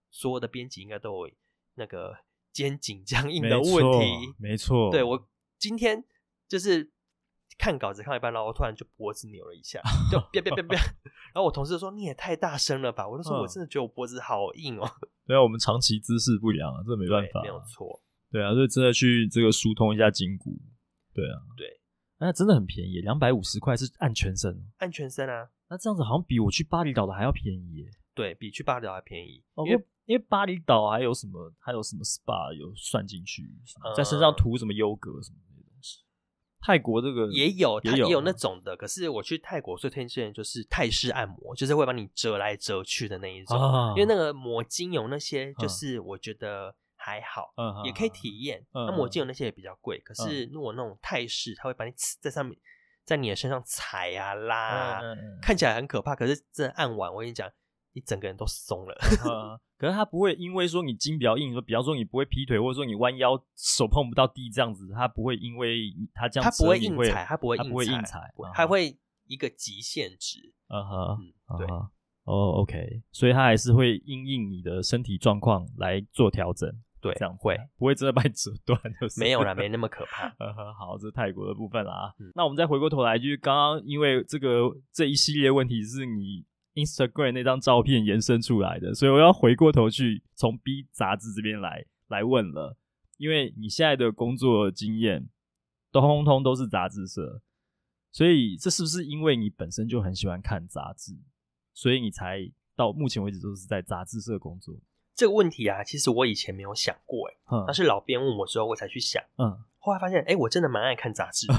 [0.09, 1.33] 所有的编辑应该都有
[1.75, 2.17] 那个
[2.51, 4.33] 肩颈僵硬的问题。
[4.39, 4.89] 没错。
[4.89, 6.03] 对，我今天
[6.47, 6.91] 就是
[7.59, 9.79] 看稿子看一半，然后我突然就脖子扭了一下，
[10.11, 10.75] 就别别别别。
[10.75, 14.83] 然后我同事说：“你也太大声了吧？”我就说：“我真的觉得我脖子好硬哦。
[14.83, 17.43] 嗯”对啊，我们长期姿势不良啊，这没办法。
[17.43, 18.01] 没有错。
[18.31, 20.57] 对啊，所以真的去这个疏通一下筋骨。
[21.13, 21.76] 对啊，对。
[22.19, 25.49] 那真的很便宜，两百五十块是按全身，按全身啊。
[25.69, 27.85] 那这样子好像比我去巴厘岛的还要便宜耶。
[28.15, 33.43] 对，比去巴厘岛还便宜，因为因为巴厘岛还有什么还有什么 SPA 有算进去，
[33.95, 35.99] 在身上涂什么优格什么那些东西。
[36.59, 38.75] 泰国这个也有，也有那种的。
[38.75, 43.59] 可是我去泰国最推荐的就是泰式按摩，就是会把你折来折去的那一种，
[43.95, 46.75] 因为那个抹精油那些，就是我觉得。
[47.07, 48.61] 还好，嗯，也可以体验。
[48.73, 52.59] 那抹精油那些也比较贵，可是如果那种泰式，它会把你在上面，
[53.05, 55.01] 在你的身上踩啊拉，
[55.41, 56.13] 看起来很可怕。
[56.13, 57.49] 可是真的按完，我跟你讲，
[57.93, 58.97] 你整个人都松了。
[59.79, 70.53] 可是它不会因为说你筋比较硬，说比方说你不会劈腿，或者说你弯腰手碰不到地这样子，它不会因为它这样，它不会硬踩，它不会硬踩，它会一个极限值。
[70.67, 71.67] 嗯哼，对，
[72.25, 76.69] 哦，OK，所以它还是会因应你的身体状况来做调整。
[76.99, 78.79] 对，这样会不会真的把你折断？
[78.99, 80.29] 就是没有啦，没那么可怕。
[80.77, 92.77] 好，这是泰国的部分啦那我们再回过头来，就是刚刚因为这个这一系列问题是你 Instagram 那张照片延伸出来的，所以我要回过头去从 B 杂志这边来来问了。
[93.17, 95.27] 因为你现在的工作经验
[95.91, 97.41] 都通通都是杂志社，
[98.11, 101.17] 所以这是不是因为你本身就很喜欢看杂志，
[101.73, 104.75] 所以你才到目前为止都是在杂志社工作？
[105.17, 107.33] 这个问题啊，其实我以前没有想过，哎，
[107.65, 109.21] 那是老编问我之后，我才去想。
[109.37, 111.53] 嗯，后来发现，哎，我真的蛮爱看杂志的。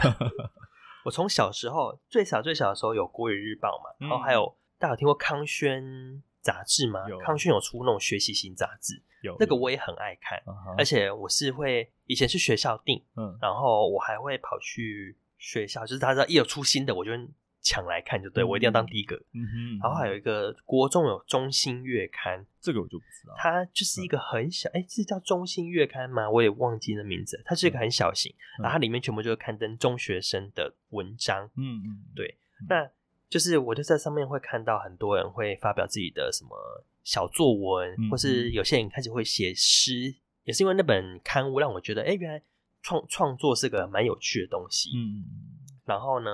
[1.05, 7.01] 我从小时候最小最小的时候有《国语日报》嘛，然后还有大家有听过康轩杂志吗？
[7.19, 10.41] 康轩有出那种学习型杂志，有那个我也很爱看，
[10.77, 17.11] 而且我是会以前是学校订，嗯，然后我还会跑去学校，就是大家一有出新的，我就。
[17.61, 19.17] 抢来看就对，我一定要当第一个。
[19.35, 23.35] 嗯哼，然后还有一个国中有中心月刊，这个我就不知道。
[23.37, 26.31] 它就是一个很小，哎，是叫中心月刊吗？
[26.31, 27.43] 我也忘记那名字。
[27.45, 31.47] 它是一个很小型，然后它里面全部就是刊登中学生的文章。
[31.57, 32.39] 嗯嗯，对。
[32.69, 32.89] 那
[33.29, 36.57] 就是我就在上面会看到很多人会发表自己的什么
[37.03, 42.43] 小作文，或是有些人开始会写诗，也是因为那本刊物让我觉得，哎，原来
[42.83, 44.91] 创创作是个蛮有趣的东西。
[44.97, 45.25] 嗯，
[45.85, 46.31] 然后呢？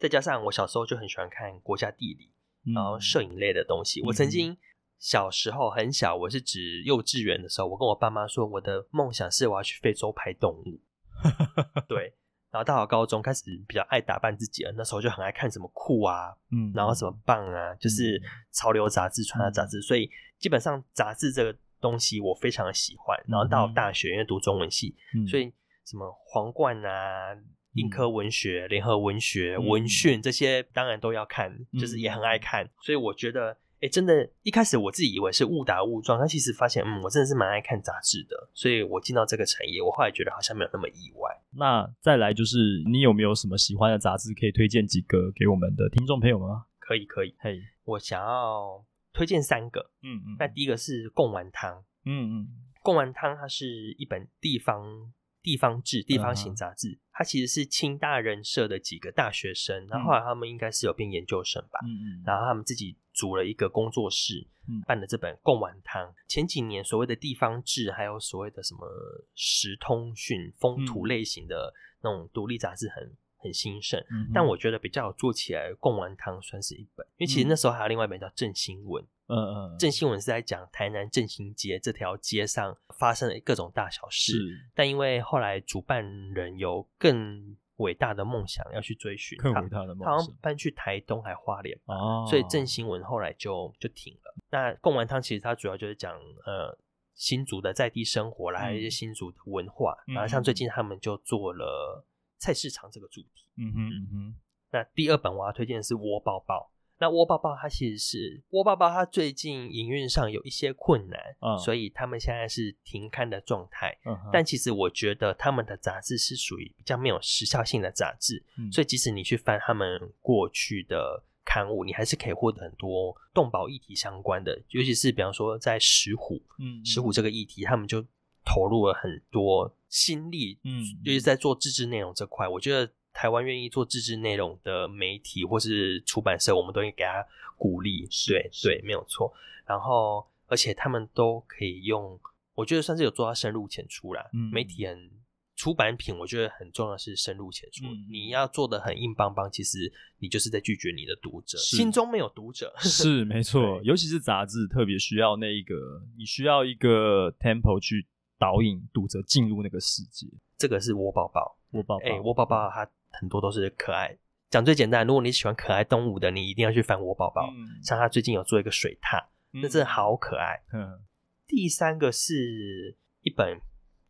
[0.00, 2.32] 再加上我小时候就很喜欢看国家地理，
[2.66, 4.00] 嗯、然后摄影类的东西。
[4.00, 4.56] 嗯、我曾经
[4.98, 10.80] 小时候很小，我是指幼稚园的时候，我跟我爸妈说，我的梦想是我要去非洲拍动物。
[11.86, 12.14] 对，
[12.50, 18.18] 然后到了高中开始比较爱打扮自己了，那时候就很爱看什么酷啊，嗯，然后什么棒啊，就是
[18.52, 23.22] 潮流杂志、穿搭杂志，嗯、所以基本上杂志这个东西我非常的喜欢。
[23.28, 25.52] 然后到大学因为读中文系，嗯、所以
[25.84, 27.36] 什么皇冠啊。
[27.74, 41.30] 印刻文学、联合文学、文讯这些当然都要看，嗯、就是也很爱看，所以我觉得，哎、欸，真的，一开始我自己以为是误打误撞，但其实发现，嗯，我真的是蛮爱看杂志的，所以我进到这个产业，我后来觉得好像没有那么意外。
[41.52, 46.48] 那再来就是，你有没有什么喜欢的杂志可以推荐几个给我们的听众朋友们？
[46.78, 47.62] 可以，可以，嘿，Hey.
[47.84, 51.72] 我想要推荐三个，嗯嗯，那第一个是《贡丸汤》，
[52.04, 52.46] 嗯嗯，
[52.82, 55.12] 《贡丸汤》它是一本地方。
[55.42, 64.46] 地方志、地方型杂志，它其实是清大人社的几个大学生，然后后来他们应该是有变研究生吧，嗯，然后他们自己组了一个工作室，
[64.86, 66.06] 办的这本《贡丸汤》。
[66.28, 68.86] 前几年所谓的地方志，还有所谓的什么
[69.34, 71.72] 时通讯、风土类型的
[72.02, 73.98] 那种独立杂志很很兴盛。
[74.10, 79.02] 嗯，但我觉得比较有做起来，贡丸汤算是一本，因为其实那时候还有另外一本叫《正新闻》。
[79.30, 84.34] 嗯嗯，正新闻是在讲台南振兴街这条街上发生的各种大小事。
[84.74, 94.34] 但因为后来主办人有更伟大的梦想要去追寻，更伟大的梦想，他好像搬去台东还花莲哦，所以正新闻后来就就停了。
[94.50, 96.12] 那贡丸汤其实它主要就是讲
[96.44, 96.76] 呃
[97.14, 99.96] 新竹的在地生活啦，还有一些新竹的文化。
[100.08, 102.04] 嗯、然后像最近他们就做了
[102.38, 103.46] 菜市场这个主题。
[103.56, 104.34] 嗯哼嗯哼。
[104.72, 106.72] 那第二本我要推荐的是窝报报。
[107.00, 113.98] 那窝报报它其实是窝报报，它最近营运上有一些困难，嗯、所以他们现在是停刊的状态。
[114.04, 128.02] 嗯、但其实我觉得他们的杂志是属于比较没有时效性的杂志，嗯、所以即使你去翻他们过去的刊物，你还是可以获得很多动保议题相关的，尤其是比方说在石虎，嗯，石虎这个议题，他们就
[128.44, 132.92] 投入了很多心力，嗯，尤其在做自制内容这块，我觉得。
[133.12, 137.24] 台湾愿意做自制内容的媒体或是出版社，我们都会给他
[137.56, 138.06] 鼓励。
[138.26, 139.32] 对对，没有错。
[139.66, 142.18] 然后，而且他们都可以用，
[142.54, 144.24] 我觉得算是有做到深入浅出啦。
[144.32, 145.10] 嗯，媒体很
[145.54, 147.84] 出版品，我觉得很重要的是深入浅出。
[147.84, 152.74] 嗯，你要做的很硬邦邦，其实你就是在拒绝你的读者，心中没有读者。
[152.78, 155.74] 是没错，尤其是杂志，特别需要那一个，
[156.16, 158.06] 你需要一个 tempo 去
[158.38, 160.26] 导引读者进入那个世界。
[160.56, 162.90] 这个是窝报报，窝报报，哎，窝报报它。
[163.10, 164.16] 很多都是可爱，
[164.48, 165.06] 讲最简单。
[165.06, 167.50] 如果你喜欢可爱动物的，你一定要去翻我宝宝。
[167.50, 170.62] 嗯、像他最近有做一个水獭，那、嗯、真的好可爱。
[170.72, 171.00] 嗯、
[171.46, 173.60] 第三个是一本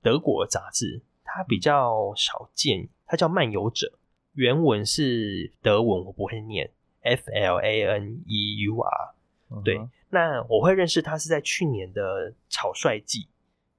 [0.03, 3.87] 德国杂志，它比较少见，它叫《漫游者》，
[4.33, 6.71] 原文是德文，我不会念
[7.03, 9.15] ，F L A N E U R。
[9.51, 9.81] 嗯、对，
[10.11, 13.29] 那我会认识它是在去年的草率季，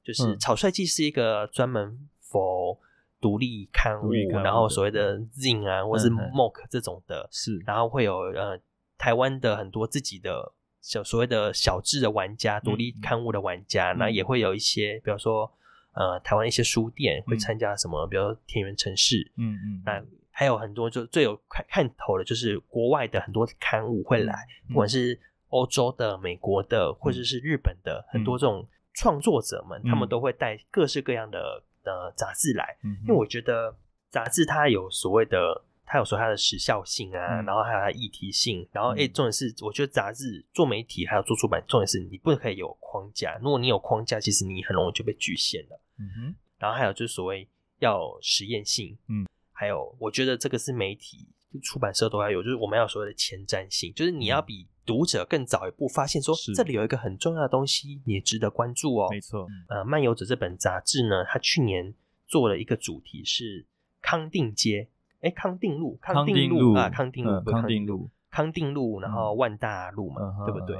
[0.04, 2.78] 就是草率季是一个专门 for
[3.22, 4.12] 独立刊物，
[4.44, 8.60] 然后所谓的 Zine 啊，嗯、或是 Mock 这种的，是，然后会有呃
[8.98, 10.52] 台湾的很多自己的
[10.82, 15.50] 小所谓的小智的玩家，独、嗯、立刊物的玩家，那、嗯、也会有一些，比如说
[15.94, 24.34] 呃台湾一些书店会参加什么，嗯、比如说田园城市，嗯嗯，那还有很多就最有看看头的，就是国外的很多刊物会来，
[24.68, 25.20] 嗯、不管是
[25.50, 31.64] 欧洲的、美国的，或者是日本的，嗯、很多这种创作者们，嗯、他们都会带各式各样的。
[31.84, 33.76] 的杂志来，嗯、因为我觉得
[34.10, 45.82] 杂志它有所谓的，它有说它的时效性啊，嗯、然后还有它的议题性，然后哎、重点是我觉得杂志做媒体还有做出版，重点是你不可以有框架，如果你有框架，其实你很容易就被局限了。
[45.98, 47.48] 嗯哼，然后还有就是所谓
[47.80, 51.28] 要实验性，嗯，还有我觉得这个是媒体
[51.60, 59.08] 出版社都要有，就是我们要所谓的前瞻性，就是你要比读者更早一步发现说，这里有一个很重要的东西，你也值得关注哦。
[59.10, 61.94] 没错，呃，漫游者这本杂志呢，它去年
[62.28, 63.66] 做了一个主题是
[64.02, 64.88] 康定街，
[65.22, 70.78] 哎，康定路，康定路啊，康定路，康定路，康定路，然后万大路嘛，对不对？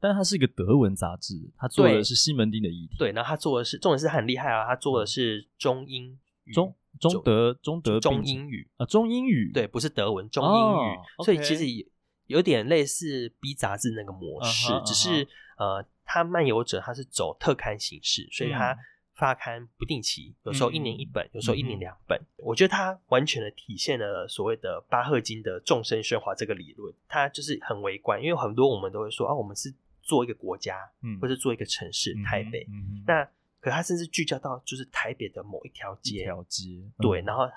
[0.00, 2.96] 但是它是一个德文杂志，它做的是西门町的议题。
[2.98, 6.18] 对，然后它做的是，重点是很厉害啊，它做的是中英
[6.52, 11.64] 中中德中德中英语啊，中英语，对，不是德文，中英语，所以其实。
[12.26, 14.86] 有点类似 B 杂志那个模式，uh uh.
[14.86, 15.28] 只是
[15.58, 18.74] 呃，它漫游者它是走特刊形式，所以它
[19.12, 22.18] 发刊不定期，有时候一年一本，嗯、有时候一年两本。
[22.18, 32.66] 嗯、我觉得它完全的体现了所谓的巴赫金的众生喧哗这个理论，它就是很微观，因为很多我们都会说啊，我们是做一个国家，嗯，或是做一个城市，台北。
[33.06, 33.28] 那
[33.64, 37.48] 可它甚至聚焦到就是台北的某一条街，一条街，对，然后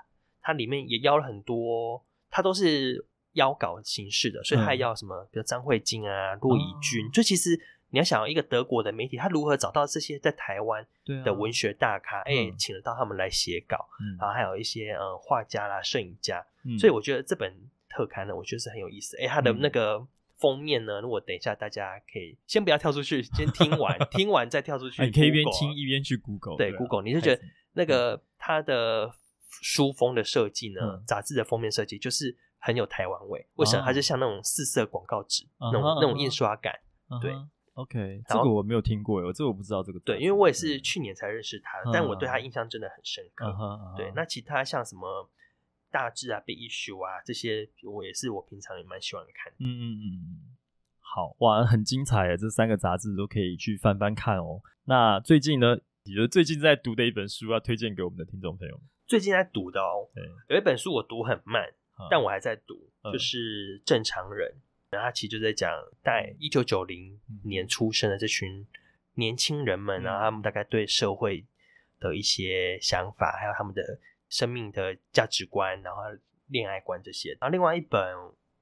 [0.41, 3.05] 它里面也邀了很多，它都是。
[3.33, 7.51] 邀稿形式的，所以他要什么，嗯、比如张慧晶啊、骆以军，就、哦、其实
[7.91, 10.83] 你要想一个德国的媒体，他如何找到这些在台湾
[11.23, 17.55] 的文学大咖，哎、啊欸，请得到他们来写稿，嗯、然后还有一些嗯画家啦、摄影家，嗯、所以我觉得这本
[17.87, 19.15] 特刊呢，我觉得是很有意思。
[19.17, 20.03] 哎、欸，它的那个
[20.39, 27.41] 封面呢，如果等一下大家可以先不要跳出去，先听完， 听完再跳出去，你可以一边听一边去 Google，对，Google，你就觉得
[27.73, 29.11] 那个它的
[29.61, 32.37] 书封的设计呢，杂志、嗯、的封面设计就是。
[32.59, 33.83] 很有台湾味，为什么？
[33.85, 36.73] 它就像那种四色广告纸，那种那种印刷感。
[37.21, 37.31] 对
[37.75, 39.99] ，OK，这个我没有听过，我这个我不知道这个。
[39.99, 43.45] 对，因为我也是去年才认识他，但我对他印象真的很深刻。
[43.95, 45.29] 对，那其他像什么
[45.91, 49.51] 大志啊、Big Issue 啊这些，我也是我平常也蛮喜欢看。
[49.59, 50.57] 嗯嗯嗯，
[50.99, 54.61] 好哇，很精彩啊，这三个杂志都可以去翻翻看哦。
[54.85, 58.79] 那最近呢，你觉得最近在读的一本书要推荐给我们的听众朋友？
[59.05, 60.09] 最近在读的哦，
[60.49, 61.73] 有一本书我读很慢。
[62.11, 64.61] 但我还在读，就是正常人，嗯、
[64.91, 65.71] 然后他其实就在讲，
[66.03, 68.67] 在一九九零年出生的这群
[69.15, 71.43] 年轻人们，然后他们大概对社会
[71.99, 73.81] 的一些想法，还有他们的
[74.29, 76.01] 生命的价值观，然后
[76.47, 77.31] 恋爱观这些。
[77.39, 77.99] 然后另外一本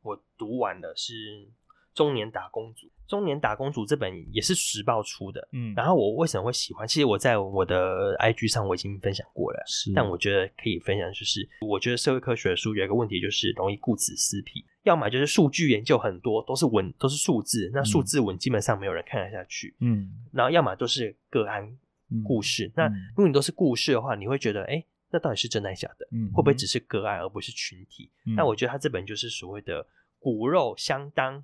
[0.01, 1.13] 我读完的是
[1.93, 5.47] 《中年打工族》，《中年打工族》这本也是时报出的。
[5.51, 6.87] 嗯，然后我为什么会喜欢？
[6.87, 9.91] 其实我在我的 IG 上我已经分享过了，是。
[9.93, 14.65] 但我觉得可以分享，就是我觉得社会科学的书有一个问题，就是容易顾此失彼。
[14.83, 19.75] 要么就是数据研究很多，都是文，都是数字，那数字文基本上没有人看得下去。
[19.79, 21.75] 嗯，然后要么都是个案
[22.23, 22.67] 故事。
[22.67, 24.85] 嗯、那如果你都是故事的话，你会觉得，哎、欸，
[25.15, 26.05] 那到底是真的还是假的？
[26.11, 28.11] 嗯，会不会只是个案而不是群体？
[28.35, 29.87] 那、嗯、我觉得他这本就是所谓的
[30.19, 31.41] 骨肉相当，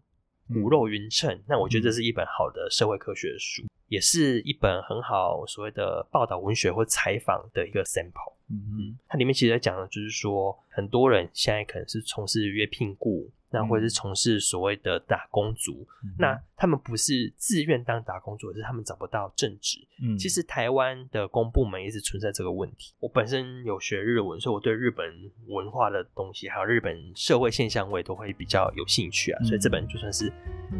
[0.49, 1.33] 骨肉匀称。
[1.33, 8.35] 嗯、那我觉得这是一本好的社会科学的书，也是一本很好所谓的报道文学或采访的一个 sample。
[8.49, 19.77] 嗯，它里面其实在讲的就是说，很多人现在可能是从事约聘雇，那或者是从事所谓的打工族，嗯、那他们不是自愿当打工族，而是他们找不到正职。
[20.01, 22.93] 嗯，其实台湾的公部门一直存在这个问题。
[22.99, 25.05] 我本身有学日文，所以我对日本
[25.47, 29.39] 文化的东西，还有日本社会现象，我也都会比较有兴趣啊。
[29.41, 30.31] 嗯、所以这本就算是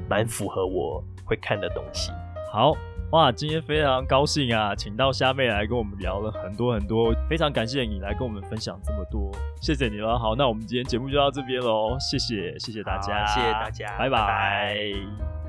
[0.09, 2.11] 蛮符合我会看的东西。
[2.51, 2.76] 好。
[3.12, 9.30] 哇，今天非常高兴啊，请到虾妹来跟我们聊了很多很多，非常感谢你来跟我们分享这么多，
[9.62, 10.18] 谢谢你了。
[10.18, 14.18] 好，那我们今天节目就到这边喽，谢谢，谢谢大家，谢谢大家，拜拜。
[14.18, 15.41] 拜拜。